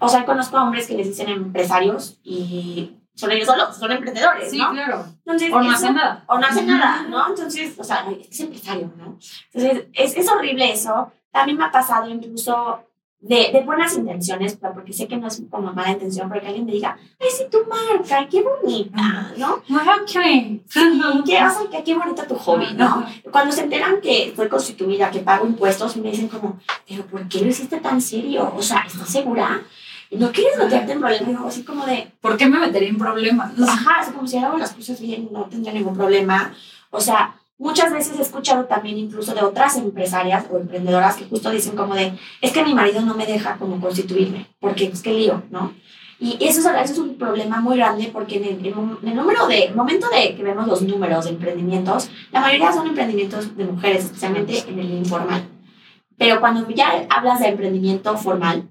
[0.00, 4.50] o sea, conozco a hombres que les dicen empresarios y son ellos solos, son emprendedores,
[4.50, 4.70] Sí, no?
[4.72, 5.04] claro.
[5.26, 6.24] Entonces, O no hacen nada.
[6.26, 6.68] o no hace Ujú.
[6.68, 7.28] nada, ¿no?
[7.28, 9.18] Entonces, o sea, es empresario, ¿no?
[9.52, 11.12] Entonces, es, es horrible eso.
[11.30, 12.80] También me ha pasado incluso
[13.20, 16.46] de, de buenas intenciones, pero porque sé que no es como mala intención, pero que
[16.46, 19.56] alguien me diga, ay, sí, tu marca, qué bonita, ¿no?
[19.56, 20.08] Ok.
[20.08, 23.04] Sí, qué, sea, que qué bonito tu hobby, ¿no?
[23.30, 26.58] Cuando se enteran que estoy constituida, que pago impuestos, me dicen como,
[26.88, 28.50] pero ¿por qué lo hiciste tan serio?
[28.56, 29.60] O sea, ¿estás segura?
[30.12, 31.30] ¿No quieres meterte en problemas?
[31.32, 33.52] Yo así como de, ¿Por qué me metería en problemas?
[33.60, 36.52] Ajá, es como si hago las cosas bien, no tendría ningún problema.
[36.90, 41.50] O sea, muchas veces he escuchado también incluso de otras empresarias o emprendedoras que justo
[41.50, 45.12] dicen como de, es que mi marido no me deja como constituirme, porque es que
[45.12, 45.72] lío, ¿no?
[46.18, 49.46] Y eso, es- eso es un problema muy grande porque en el, en el número
[49.46, 53.64] de, el momento de que vemos los números de emprendimientos, la mayoría son emprendimientos de
[53.64, 55.44] mujeres, especialmente en el informal.
[56.18, 58.68] Pero cuando ya hablas de emprendimiento formal,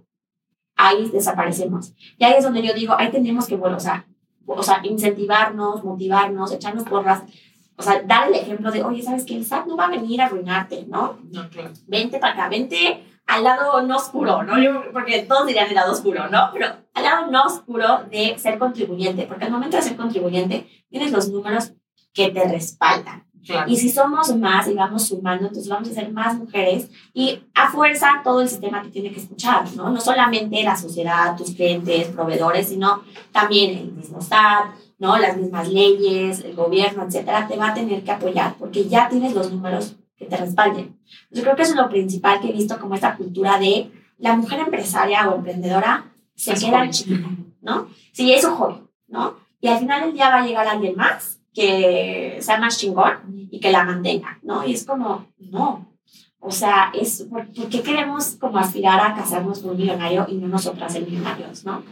[0.79, 1.93] ahí desaparecemos.
[2.17, 4.07] Y ahí es donde yo digo, ahí tendríamos que, bueno, o sea,
[4.45, 7.23] o sea, incentivarnos, motivarnos, echarnos porras,
[7.75, 9.35] o sea, dar el ejemplo de, oye, ¿sabes qué?
[9.35, 11.19] El SAT no va a venir a arruinarte, ¿no?
[11.31, 11.71] No, claro.
[11.85, 14.57] Vente para acá, vente al lado no oscuro, ¿no?
[14.57, 16.49] Yo, porque todos dirían el lado oscuro, ¿no?
[16.53, 21.11] Pero al lado no oscuro de ser contribuyente, porque al momento de ser contribuyente tienes
[21.11, 21.73] los números
[22.13, 23.28] que te respaldan.
[23.45, 23.69] Claro.
[23.71, 27.69] Y si somos más y vamos sumando, entonces vamos a ser más mujeres y a
[27.71, 29.89] fuerza todo el sistema te tiene que escuchar, ¿no?
[29.89, 34.65] No solamente la sociedad, tus clientes, proveedores, sino también el mismo SAT,
[34.99, 35.17] ¿no?
[35.17, 39.33] Las mismas leyes, el gobierno, etcétera, te va a tener que apoyar porque ya tienes
[39.33, 40.99] los números que te respalden.
[41.31, 44.35] Yo creo que eso es lo principal que he visto como esta cultura de la
[44.35, 46.89] mujer empresaria o emprendedora se Es queda hobby.
[46.89, 47.29] chiquita,
[47.61, 47.87] ¿no?
[48.11, 49.35] Sí, es un hobby, ¿no?
[49.61, 53.59] Y al final del día va a llegar alguien más que sea más chingón y
[53.59, 54.65] que la mantenga, ¿no?
[54.65, 55.93] Y es como, no.
[56.39, 60.35] O sea, es, ¿por, ¿por qué queremos como aspirar a casarnos con un millonario y
[60.35, 61.83] no nosotras ser millonarios, ¿no?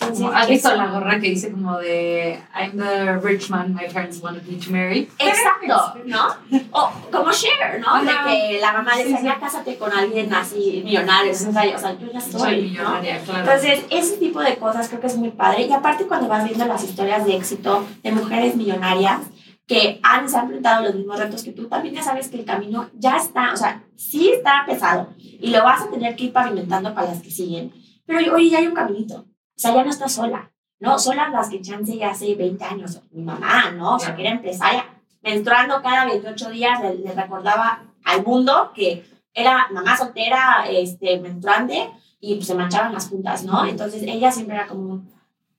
[0.00, 4.46] ¿Has visto la gorra que dice como de I'm the rich man my parents wanted
[4.46, 5.08] me to marry?
[5.18, 6.28] Exacto, ¿no?
[6.72, 8.02] O como Cher, ¿no?
[8.02, 11.32] De que la mamá le decía, cásate con alguien así millonario.
[11.32, 11.64] O sea,
[11.98, 13.40] yo ya soy, soy millonaria, claro.
[13.40, 15.66] Entonces, ese tipo de cosas creo que es muy padre.
[15.66, 19.20] Y aparte, cuando vas viendo las historias de éxito de mujeres millonarias,
[19.66, 22.44] que han, se han enfrentado los mismos retos que tú, también ya sabes que el
[22.44, 26.32] camino ya está, o sea, sí está pesado y lo vas a tener que ir
[26.32, 27.72] pavimentando para las que siguen,
[28.04, 30.98] pero oye, ya hay un caminito, o sea, ya no estás sola, ¿no?
[30.98, 33.94] Solas las que chance ya hace 20 años, mi mamá, ¿no?
[33.94, 34.86] O sea, que era empresaria,
[35.22, 41.90] menstruando cada 28 días, le, recordaba al mundo que era mamá soltera, este, menstruante,
[42.20, 43.64] y pues, se manchaban las puntas, ¿no?
[43.64, 45.02] Entonces ella siempre era como,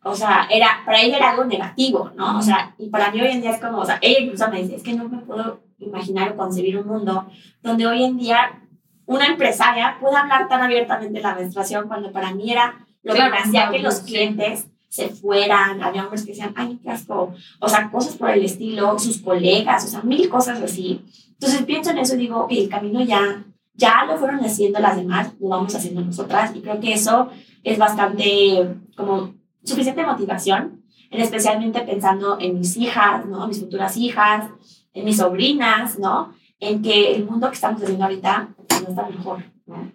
[0.04, 2.38] o sea, era, para ella era algo negativo, ¿no?
[2.38, 4.62] O sea, y para mí hoy en día es como, o sea, ella incluso me
[4.62, 7.28] dice, es que no me puedo imaginar o concebir un mundo
[7.62, 8.62] donde hoy en día
[9.06, 13.30] una empresaria pueda hablar tan abiertamente de la menstruación cuando para mí era lo que
[13.30, 17.70] me hacía que los clientes se fueran, había hombres que decían, ay, qué asco, o
[17.70, 21.02] sea, cosas por el estilo, sus colegas, o sea, mil cosas así.
[21.34, 25.34] Entonces pienso en eso y digo, el camino ya, ya lo fueron haciendo las demás,
[25.40, 27.30] lo vamos haciendo nosotras, y creo que eso
[27.64, 33.48] es bastante como suficiente motivación, especialmente pensando en mis hijas, ¿no?
[33.48, 34.50] Mis futuras hijas,
[34.94, 36.34] en mis sobrinas, ¿no?
[36.60, 38.50] En que el mundo que estamos haciendo ahorita
[38.82, 39.92] no está mejor, ¿no?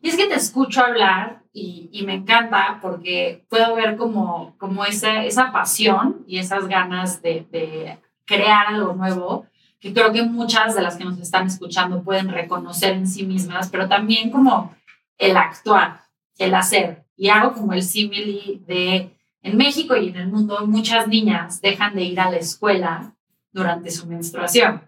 [0.00, 4.84] Y es que te escucho hablar y, y me encanta porque puedo ver como, como
[4.84, 9.46] esa, esa pasión y esas ganas de, de crear algo nuevo
[9.80, 13.68] que creo que muchas de las que nos están escuchando pueden reconocer en sí mismas,
[13.70, 14.74] pero también como
[15.18, 16.02] el actuar,
[16.36, 21.06] el hacer, y hago como el símil de en México y en el mundo muchas
[21.06, 23.14] niñas dejan de ir a la escuela
[23.52, 24.82] durante su menstruación.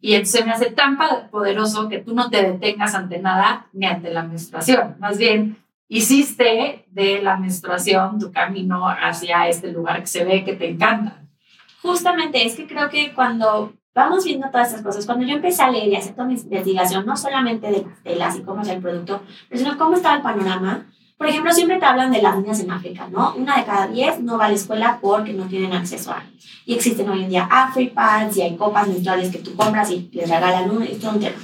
[0.00, 0.98] Y entonces me hace tan
[1.30, 4.96] poderoso que tú no te detengas ante nada ni ante la menstruación.
[4.98, 5.56] Más bien,
[5.88, 11.22] hiciste de la menstruación tu camino hacia este lugar que se ve que te encanta.
[11.82, 15.70] Justamente, es que creo que cuando vamos viendo todas estas cosas, cuando yo empecé a
[15.70, 19.22] leer y hacer toda mi investigación, no solamente de las y cómo es el producto,
[19.52, 23.08] sino cómo estaba el panorama, por ejemplo, siempre te hablan de las niñas en África,
[23.10, 23.34] ¿no?
[23.36, 26.24] Una de cada diez no va a la escuela porque no tienen acceso a.
[26.66, 30.28] Y existen hoy en día AfriPads y hay copas menstruales que tú compras y les
[30.28, 31.36] regalan uno, y todo un tema.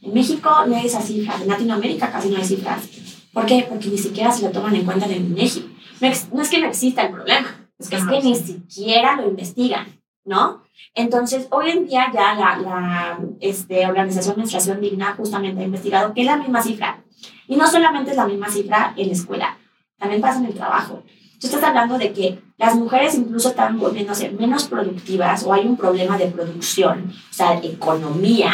[0.00, 2.88] En México no hay esas cifras, en Latinoamérica casi no hay cifras.
[3.32, 3.66] ¿Por qué?
[3.68, 5.76] Porque ni siquiera se lo toman en cuenta en el INEGI.
[6.00, 6.08] No,
[6.42, 9.86] es que no exista el problema, es que, es que ni siquiera lo investigan,
[10.24, 10.62] ¿no?
[10.94, 16.22] Entonces, hoy en día ya la, la este, Organización Menstruación Digna justamente ha investigado que
[16.22, 17.04] es la misma cifra
[17.46, 19.58] y no solamente es la misma cifra en la escuela,
[19.98, 21.02] también pasa en el trabajo.
[21.40, 25.76] Tú estás hablando de que las mujeres incluso están volviéndose menos productivas o hay un
[25.76, 28.52] problema de producción, o sea, de economía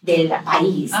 [0.00, 0.92] del país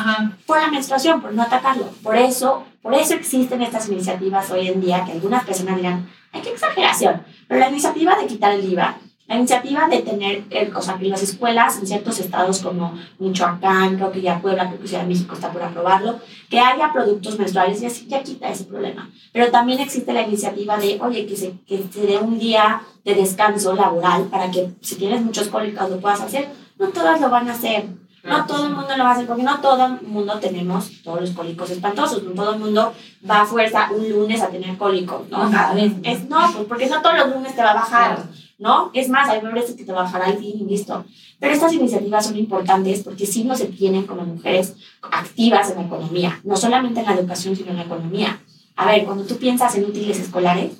[0.46, 1.86] por la menstruación, por no atacarlo.
[2.02, 6.40] Por eso, por eso existen estas iniciativas hoy en día que algunas personas dirán, ay,
[6.40, 8.96] qué exageración, pero la iniciativa de quitar el IVA
[9.26, 13.96] la iniciativa de tener, el, o sea, que las escuelas en ciertos estados como Michoacán,
[13.96, 17.38] creo que ya Puebla, creo que Ciudad de México está por aprobarlo, que haya productos
[17.38, 19.10] menstruales y así ya quita ese problema.
[19.34, 23.14] Pero también existe la iniciativa de, oye, que se, que se dé un día de
[23.14, 26.48] descanso laboral para que si tienes muchos cólicos lo puedas hacer.
[26.78, 27.84] No todas lo van a hacer.
[28.28, 31.20] No todo el mundo lo va a hacer porque no todo el mundo tenemos todos
[31.20, 32.22] los cólicos espantosos.
[32.22, 32.92] No todo el mundo
[33.28, 35.50] va a fuerza un lunes a tener cólicos, ¿no?
[35.50, 35.92] Cada vez.
[36.02, 38.28] Es, no, pues porque no todos los lunes te va a bajar.
[38.58, 38.90] ¿no?
[38.92, 41.04] Es más, hay hombres que te bajará el fin y listo.
[41.38, 46.40] Pero estas iniciativas son importantes porque sí nos tienen como mujeres activas en la economía,
[46.42, 48.40] no solamente en la educación, sino en la economía.
[48.74, 50.72] A ver, cuando tú piensas en útiles escolares,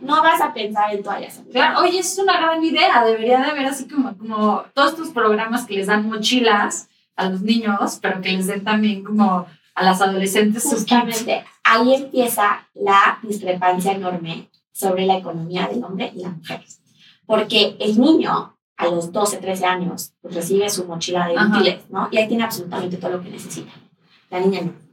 [0.00, 1.42] no vas a pensar en toallas.
[1.52, 3.04] Claro, oye, es una gran idea.
[3.04, 7.42] Debería de haber así como, como todos estos programas que les dan mochilas a los
[7.42, 13.92] niños, pero que les den también como a las adolescentes Justamente, ahí empieza la discrepancia
[13.92, 16.62] enorme sobre la economía del hombre y la mujer.
[17.26, 22.08] Porque el niño a los 12, 13 años pues, recibe su mochila de útiles, ¿no?
[22.10, 23.70] Y ahí tiene absolutamente todo lo que necesita.
[24.30, 24.89] La niña no.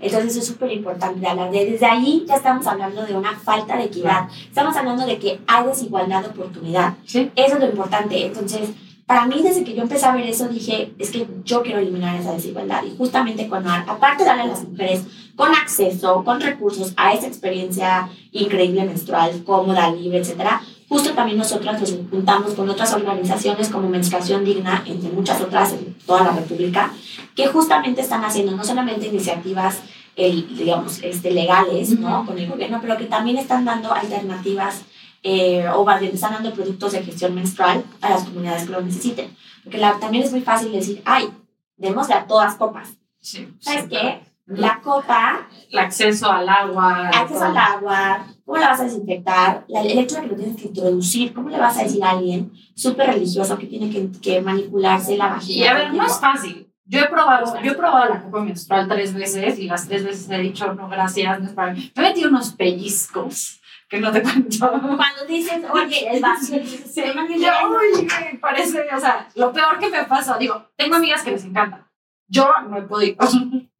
[0.00, 3.84] Entonces es súper importante hablar de, desde ahí ya estamos hablando de una falta de
[3.84, 4.28] equidad.
[4.48, 6.94] Estamos hablando de que hay desigualdad de oportunidad.
[7.04, 8.26] Eso es lo importante.
[8.26, 8.70] Entonces,
[9.06, 12.16] para mí, desde que yo empecé a ver eso, dije, es que yo quiero eliminar
[12.16, 12.82] esa desigualdad.
[12.84, 15.04] Y justamente con, aparte de darle a las mujeres
[15.36, 21.80] con acceso, con recursos a esa experiencia increíble menstrual, cómoda, libre, etcétera, Justo también nosotras
[21.80, 26.92] nos juntamos con otras organizaciones como Menstruación Digna, entre muchas otras en toda la República,
[27.34, 29.80] que justamente están haciendo no solamente iniciativas,
[30.14, 32.24] el, digamos, este, legales, ¿no?
[32.24, 34.82] Con el gobierno, pero que también están dando alternativas
[35.22, 38.80] eh, o más bien están dando productos de gestión menstrual a las comunidades que lo
[38.80, 39.36] necesiten.
[39.64, 41.28] Porque la, también es muy fácil decir, ay,
[41.76, 42.90] démosle a todas copas.
[43.20, 43.96] Sí, ¿Sabes sí, qué?
[43.98, 44.20] claro.
[44.48, 47.08] La copa, El acceso al agua.
[47.08, 49.64] acceso al agua, ¿cómo la vas a desinfectar?
[49.68, 52.10] La- el hecho de que lo tienes que introducir, ¿cómo le vas a decir a
[52.12, 55.64] alguien súper religioso que tiene que, que manipularse la vagina?
[55.64, 56.62] Y a ver, no es fácil.
[56.88, 60.30] Yo he probado, yo he probado la copa menstrual tres veces y las tres veces
[60.30, 61.92] he dicho no gracias, no es para mí.
[61.96, 64.70] Me he metido unos pellizcos que no te cuento.
[64.70, 69.28] Cuando dices, oye, el vacío, dices, Sí, "Se me yo, uy, me parece, o sea,
[69.34, 71.90] lo peor que me pasa, digo, tengo amigas que les encanta.
[72.28, 73.16] Yo no he podido.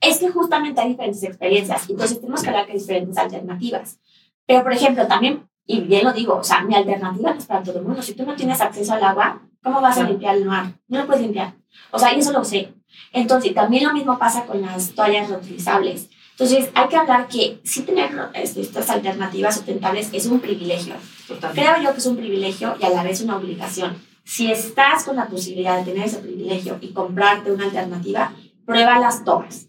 [0.01, 3.99] es que justamente hay diferentes experiencias, entonces tenemos que hablar de diferentes alternativas.
[4.47, 7.79] Pero, por ejemplo, también, y bien lo digo, o sea, mi alternativa es para todo
[7.79, 8.03] el mundo.
[8.03, 10.73] Si tú no tienes acceso al agua, ¿cómo vas a limpiar el mar?
[10.89, 11.55] No lo puedes limpiar.
[11.91, 12.73] O sea, y eso lo sé.
[13.13, 16.09] Entonces, también lo mismo pasa con las toallas reutilizables.
[16.33, 20.95] Entonces, hay que hablar que sí tener este, estas alternativas sustentables es un privilegio.
[21.27, 21.63] Totalmente.
[21.63, 23.97] Creo yo que es un privilegio y a la vez una obligación.
[24.23, 28.33] Si estás con la posibilidad de tener ese privilegio y comprarte una alternativa,
[28.67, 29.66] prueba las tomas.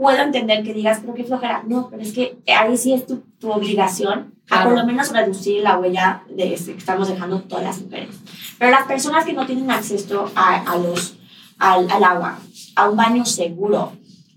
[0.00, 1.62] Puedo entender que digas, pero qué flojera.
[1.66, 4.70] No, pero es que ahí sí es tu, tu obligación a Claro.
[4.70, 8.16] por lo menos reducir la huella de este que estamos dejando todas las mujeres.
[8.58, 11.16] Pero las personas que no tienen acceso a, a los,
[11.58, 12.38] al, al agua,
[12.76, 13.92] a un baño seguro,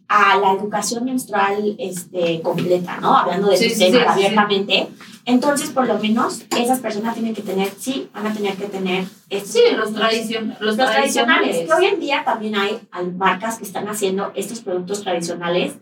[0.10, 3.16] a la educación menstrual este, completa, ¿no?
[3.18, 4.20] Hablando de Sí, este sí, tema sí.
[4.26, 4.90] abiertamente.
[5.26, 9.06] Entonces, por lo menos, esas personas tienen que tener, sí, van a tener que tener
[9.30, 11.50] estos Sí, los, tradicion los, los tradicionales.
[11.50, 11.68] tradicionales.
[11.68, 15.76] Que hoy en día también hay hay marcas que están haciendo estos productos tradicionales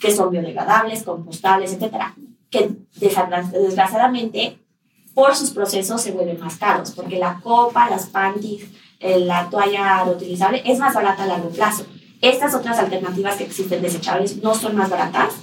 [0.00, 2.14] que son biodegradables, compostables, etcétera,
[2.50, 4.58] que desgra- desgraciadamente
[5.14, 8.64] por sus procesos se vuelven más caros, porque la copa, las panties,
[9.00, 11.84] la toalla reutilizable es más barata a largo plazo.
[12.22, 15.34] Estas otras alternativas que existen desechables no son más baratas,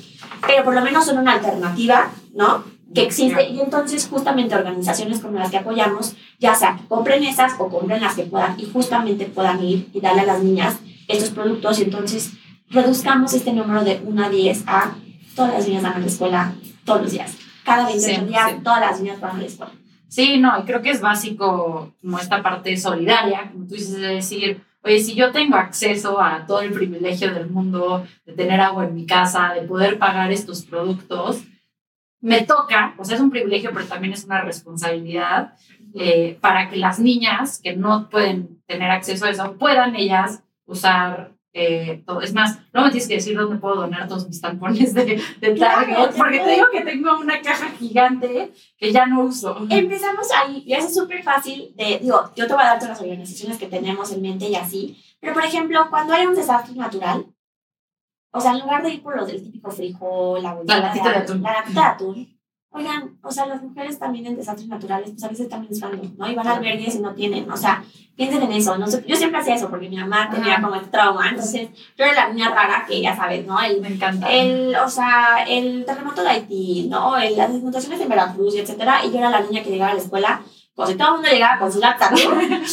[0.46, 2.64] pero por lo menos son una alternativa, ¿no?
[2.94, 7.54] Que existe y entonces justamente organizaciones como las que apoyamos, ya sea que compren esas
[7.60, 11.30] o compren las que puedan y justamente puedan ir y darle a las niñas estos
[11.32, 12.32] productos y entonces
[12.70, 14.96] reduzcamos este número de 1 a 10 a
[15.36, 16.54] todas las niñas van a la escuela
[16.86, 17.36] todos los días.
[17.64, 18.58] Cada 28 Sí, días sí.
[18.64, 19.72] todas las niñas van a la escuela.
[20.08, 24.08] Sí, no, y creo que es básico como esta parte solidaria, como tú dices, de
[24.08, 28.86] decir, oye, si yo tengo acceso a todo el privilegio del mundo, de tener agua
[28.86, 31.42] en mi casa, de poder pagar estos productos,
[32.22, 35.54] me toca, o sea, es un privilegio, pero también es una responsabilidad
[35.94, 41.38] eh, para que las niñas que no pueden tener acceso a eso, puedan ellas usar
[41.54, 42.22] eh, todo.
[42.22, 45.56] Es más, no me tienes que decir dónde puedo donar todos mis tampones de, de
[45.56, 49.66] Target, Claro, porque te digo que tengo una caja gigante que ya no uso.
[49.70, 53.02] Empezamos ahí y es súper fácil de, digo, yo te voy a dar todas las
[53.02, 57.26] organizaciones que tenemos en mente y así, pero por ejemplo, cuando hay un desastre natural,
[58.32, 61.16] o sea, en lugar de ir por lo del típico frijol, la bolita latita de
[61.18, 61.42] atún.
[61.42, 62.38] la de atún,
[62.70, 66.30] oigan, o sea, las mujeres también en desastres naturales, pues a veces están menstruando, ¿no?
[66.30, 67.84] Y van al albergues y no tienen, o sea,
[68.16, 70.62] piensen en eso, no sé, yo siempre hacía eso porque mi mamá tenía Ajá.
[70.64, 73.60] como este trauma, entonces yo era la niña rara que ya sabes, ¿no?
[73.62, 74.30] El, Me encanta.
[74.32, 77.18] el, o sea, el terremoto de Haití, ¿no?
[77.18, 79.04] El- las inundaciones de Veracruz y etcétera.
[79.06, 80.42] Y yo era la niña que llegaba a la escuela,
[80.86, 82.10] si todo el mundo llegaba con su laptop.
[82.16, 82.22] Y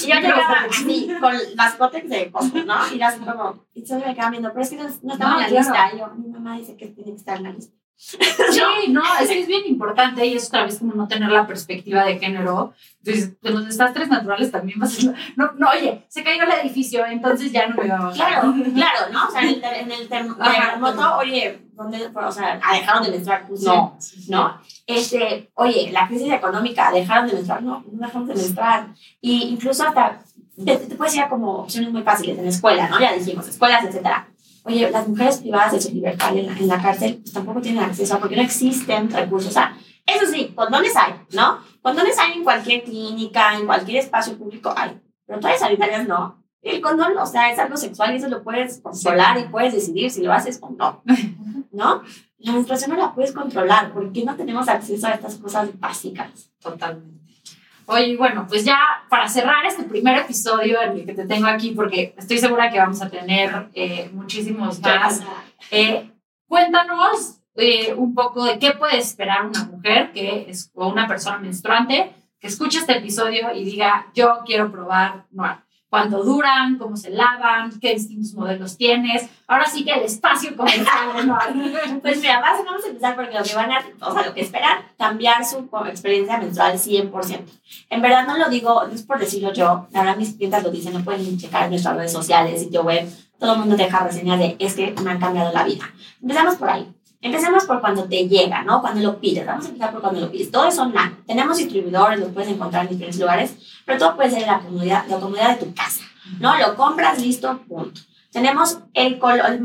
[0.08, 2.94] yo llegaba así, con las cótex de Costco, ¿no?
[2.94, 5.40] Y así como, y solo me quedaban viendo, pero es que no, no estaba No,
[5.40, 5.90] en la lista.
[5.94, 7.74] Y yo, mi mamá dice que tiene que estar en la lista.
[7.96, 11.46] Sí, no, es que es bien importante y es otra vez como no tener la
[11.46, 12.74] perspectiva de género.
[13.04, 15.12] Entonces, de los desastres naturales también vas a...
[15.36, 18.16] No, no, oye, se cayó el edificio, entonces ya no me va a bajar.
[18.40, 19.26] Claro, claro, ¿no?
[19.26, 20.66] O sea, en el, ter- en el term- Ajá.
[20.66, 23.46] terremoto, oye, ¿dónde, o sea, dejaron de menstruar?
[23.48, 24.60] Pues No, ¿no?
[24.86, 28.88] Este, oye, la crisis económica, dejaron de menstruar, no, no dejamos de menstruar.
[29.20, 30.20] Y incluso hasta,
[30.64, 33.00] te, te puedes ir a como opciones muy fáciles en la escuela, ¿no?
[33.00, 34.28] Ya dijimos, escuelas, etcétera.
[34.64, 37.84] Oye, las mujeres privadas de su libertad en la, en la cárcel pues, tampoco tienen
[37.84, 39.50] acceso porque no existen recursos.
[39.50, 41.58] O sea, eso sí, condones hay, ¿no?
[41.82, 46.42] Condones hay en cualquier clínica, en cualquier espacio público hay, pero todas sanitarias no.
[46.62, 50.10] El condón, o sea, es algo sexual y eso lo puedes controlar y puedes decidir
[50.10, 51.02] si lo haces o no,
[51.72, 52.02] ¿no?
[52.38, 53.92] La menstruación no la puedes controlar.
[53.92, 56.50] ¿Por qué no tenemos acceso a estas cosas básicas?
[56.60, 57.23] Totalmente.
[57.86, 61.72] Oye, bueno, pues ya para cerrar este primer episodio en el que te tengo aquí,
[61.72, 65.22] porque estoy segura que vamos a tener eh, muchísimos más,
[65.70, 66.10] eh,
[66.48, 71.38] cuéntanos eh, un poco de qué puede esperar una mujer que es, o una persona
[71.38, 75.63] menstruante que escuche este episodio y diga, yo quiero probar Noir.
[75.94, 76.76] ¿Cuánto duran?
[76.76, 77.70] ¿Cómo se lavan?
[77.78, 79.28] ¿Qué distintos modelos tienes?
[79.46, 82.00] Ahora sí que el espacio comercial Noir.
[82.02, 84.78] Pues mira, vamos a empezar porque lo que van a, o sea, lo que esperan,
[84.98, 87.40] cambiar su experiencia menstrual 100%.
[87.90, 90.94] En verdad no lo digo, no es por decirlo yo, verdad mis clientes lo dicen,
[90.94, 94.74] lo pueden checar nuestras redes sociales, sitio web, todo el mundo deja reseñas de, es
[94.74, 95.84] que me han cambiado la vida.
[96.20, 96.92] Empezamos por ahí.
[97.24, 98.82] Empecemos por cuando te llega, ¿no?
[98.82, 99.46] Cuando lo pides.
[99.46, 100.50] Vamos a empezar por cuando lo pides.
[100.50, 101.16] Todo es online.
[101.26, 103.56] Tenemos distribuidores, los puedes encontrar en diferentes lugares,
[103.86, 106.04] pero todo puede ser en la comodidad, la comodidad de tu casa,
[106.38, 106.58] ¿no?
[106.58, 108.02] Lo compras, listo, punto.
[108.30, 109.20] Tenemos el,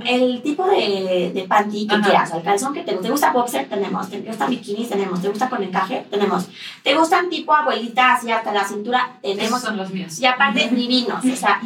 [0.06, 3.08] el tipo de, de panty que quieras, el calzón que te gusta.
[3.08, 3.68] ¿Te gusta boxer?
[3.68, 4.10] Tenemos.
[4.10, 4.88] ¿Te gusta bikinis?
[4.88, 5.22] Tenemos.
[5.22, 6.06] ¿Te gusta con encaje?
[6.10, 6.48] Tenemos.
[6.84, 9.18] ¿Te gustan tipo abuelita así hasta la cintura?
[9.24, 9.48] Tenemos.
[9.48, 10.20] Esos son los míos.
[10.20, 11.26] Y aparte, divinos.
[11.26, 11.60] O sea,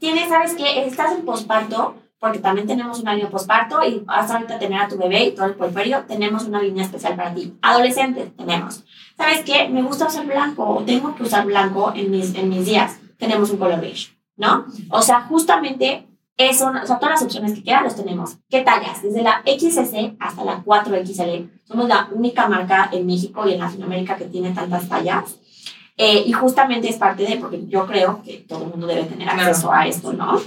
[0.00, 0.84] tienes, ¿sabes qué?
[0.84, 4.98] Estás en posparto, porque también tenemos una línea posparto y hasta ahorita tener a tu
[4.98, 7.54] bebé y todo el puerperio, tenemos una línea especial para ti.
[7.62, 8.84] Adolescentes, tenemos.
[9.16, 9.68] ¿Sabes qué?
[9.70, 12.98] Me gusta usar blanco o tengo que usar blanco en mis, en mis días.
[13.16, 14.66] Tenemos un color beige, ¿no?
[14.90, 16.06] O sea, justamente
[16.36, 18.36] eso, o sea, todas las opciones que quieran los tenemos.
[18.50, 19.02] ¿Qué tallas?
[19.02, 21.50] Desde la XS hasta la 4XL.
[21.64, 25.38] Somos la única marca en México y en Latinoamérica que tiene tantas tallas.
[25.96, 29.28] Eh, y justamente es parte de, porque yo creo que todo el mundo debe tener
[29.28, 30.38] acceso a esto, ¿no?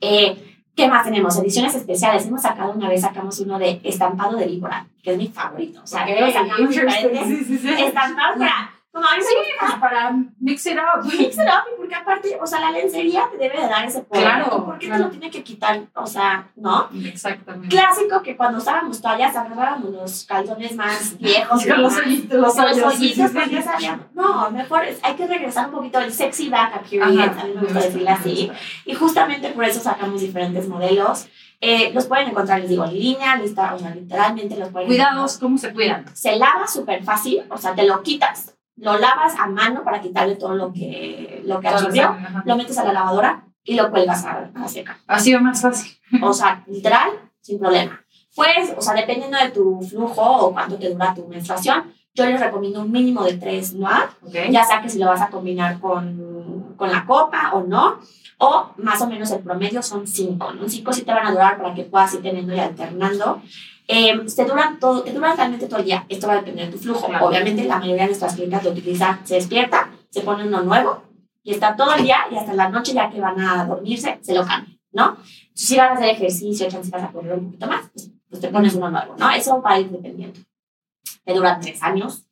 [0.00, 1.38] Eh, ¿Qué más tenemos?
[1.38, 2.26] Ediciones especiales.
[2.26, 5.80] Hemos sacado una vez, sacamos uno de estampado de víbora, que es mi favorito.
[5.82, 6.30] O sea, okay.
[6.30, 7.70] sacamos sí, sí, sí.
[7.70, 11.04] estampado para como sí, pues para mix it up.
[11.04, 14.24] Mix it up, porque aparte, o sea, la lencería te debe de dar ese poder.
[14.24, 14.64] Claro.
[14.64, 15.82] ¿Por qué te lo tiene que quitar?
[15.94, 16.88] O sea, ¿no?
[17.04, 17.68] Exactamente.
[17.68, 21.66] Clásico que cuando usábamos toallas agarrábamos los calzones más viejos.
[21.66, 22.40] Con los hoyitos.
[22.40, 24.08] Los, los hoyitos, porque sabían.
[24.14, 27.52] No, mejor es, hay que regresar un poquito el sexy back a period, a mí
[27.54, 28.50] me gusta decirlo así.
[28.86, 31.28] Y justamente por eso sacamos diferentes modelos.
[31.60, 35.38] Eh, los pueden encontrar, les digo, en línea, lista, o sea, literalmente los pueden Cuidados,
[35.38, 36.04] ¿cómo se cuidan?
[36.14, 40.36] Se lava súper fácil, o sea, te lo quitas lo lavas a mano para quitarle
[40.36, 44.50] todo lo que, lo que absorbió, lo metes a la lavadora y lo cuelgas a,
[44.54, 44.96] a secar.
[45.06, 45.92] Así o más fácil.
[46.22, 47.10] O sea, literal,
[47.40, 48.00] sin problema.
[48.34, 52.40] Pues, o sea, dependiendo de tu flujo o cuánto te dura tu menstruación, yo les
[52.40, 54.08] recomiendo un mínimo de tres noir,
[54.50, 57.98] ya sea que si lo vas a combinar con, con la copa o no,
[58.38, 60.68] o más o menos el promedio son cinco, ¿no?
[60.68, 63.42] Cinco sí te van a durar para que puedas ir teniendo y alternando.
[63.88, 66.04] Eh, te, duran todo, te duran realmente todo el día.
[66.08, 67.06] Esto va a depender de tu flujo.
[67.20, 71.02] Obviamente, la mayoría de nuestras clientes lo utilizan, se despierta, se pone uno nuevo
[71.42, 74.34] y está todo el día y hasta la noche, ya que van a dormirse, se
[74.34, 75.16] lo cambian, ¿no?
[75.54, 78.48] Si vas a hacer ejercicio, si vas a correr un poquito más, pues, pues, te
[78.48, 79.30] pones uno nuevo, ¿no?
[79.30, 80.40] Eso va a ir dependiendo.
[81.24, 82.26] Te duran tres años.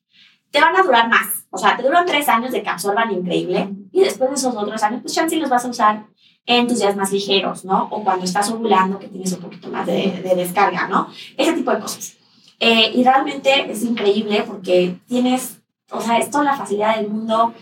[0.51, 1.47] Te van a durar más.
[1.51, 4.83] O sea, te duran tres años de que absorban increíble y después de esos otros
[4.83, 6.07] años, pues chance los vas a usar
[6.47, 7.89] en tus días más ligeros, ¿no?
[7.91, 11.09] O cuando estás ovulando, que tienes un poquito más de, de descarga, ¿no?
[11.37, 12.17] Ese tipo de cosas.
[12.61, 17.55] Eh, y realmente es increíble porque tienes, o sea, es toda la facilidad del mundo.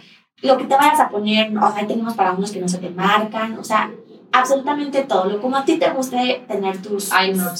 [0.43, 2.91] Lo que te vayas a poner, o sea, tenemos para unos que no se te
[2.91, 3.91] marcan, o sea,
[4.33, 5.27] absolutamente todo.
[5.27, 7.51] Lo como a ti te guste tener tus, Ay, no,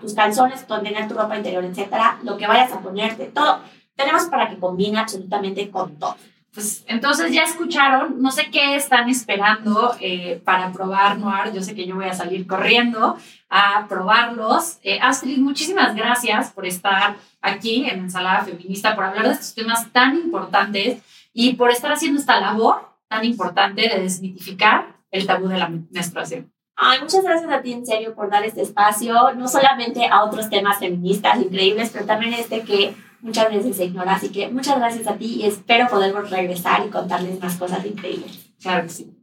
[0.00, 3.60] tus calzones, tener tu ropa interior, etcétera, lo que vayas a ponerte, todo.
[3.94, 6.16] Tenemos para que combine absolutamente con todo.
[6.54, 11.52] Pues entonces ya escucharon, no sé qué están esperando eh, para probar Noir.
[11.52, 13.18] Yo sé que yo voy a salir corriendo
[13.50, 14.78] a probarlos.
[14.84, 19.92] Eh, Astrid, muchísimas gracias por estar aquí en Ensalada Feminista, por hablar de estos temas
[19.92, 21.02] tan importantes
[21.32, 26.52] y por estar haciendo esta labor tan importante de desmitificar el tabú de la menstruación.
[26.76, 30.50] Ay, muchas gracias a ti, en serio, por dar este espacio, no solamente a otros
[30.50, 32.94] temas feministas increíbles, pero también este que
[33.24, 34.14] muchas veces se ignora.
[34.14, 38.50] Así que muchas gracias a ti y espero poder regresar y contarles más cosas increíbles.
[38.62, 39.18] Claro que sí.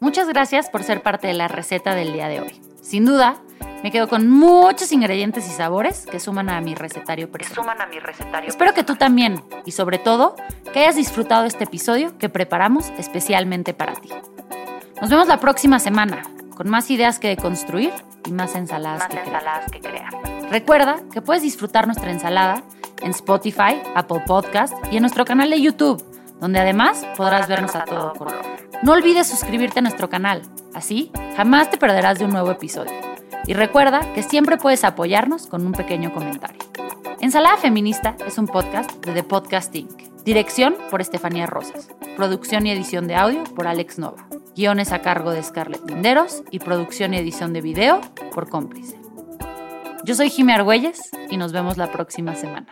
[0.00, 2.60] Muchas gracias por ser parte de la receta del día de hoy.
[2.80, 3.36] Sin duda,
[3.82, 7.54] me quedo con muchos ingredientes y sabores que suman a mi recetario personal.
[7.54, 8.48] Suman a mi recetario.
[8.48, 10.36] Espero que tú también y sobre todo
[10.72, 14.08] que hayas disfrutado este episodio que preparamos especialmente para ti.
[15.00, 16.22] Nos vemos la próxima semana
[16.56, 17.92] con más ideas que deconstruir
[18.26, 20.12] y más ensaladas, que, ensaladas que crear.
[20.50, 22.62] Recuerda que puedes disfrutar nuestra ensalada
[23.02, 26.04] en Spotify, Apple Podcast y en nuestro canal de YouTube,
[26.40, 28.40] donde además podrás vernos a todo color.
[28.82, 30.42] No olvides suscribirte a nuestro canal,
[30.74, 32.92] así jamás te perderás de un nuevo episodio.
[33.46, 36.58] Y recuerda que siempre puedes apoyarnos con un pequeño comentario.
[37.20, 39.90] Ensalada Feminista es un podcast de The Podcast Inc.
[40.24, 41.88] Dirección por Estefanía Rosas.
[42.16, 44.26] Producción y edición de audio por Alex Nova.
[44.56, 48.00] Guiones a cargo de Scarlett Linderos y producción y edición de video
[48.34, 48.98] por Cómplice.
[50.04, 52.66] Yo soy Jimmy Argüelles y nos vemos la próxima semana.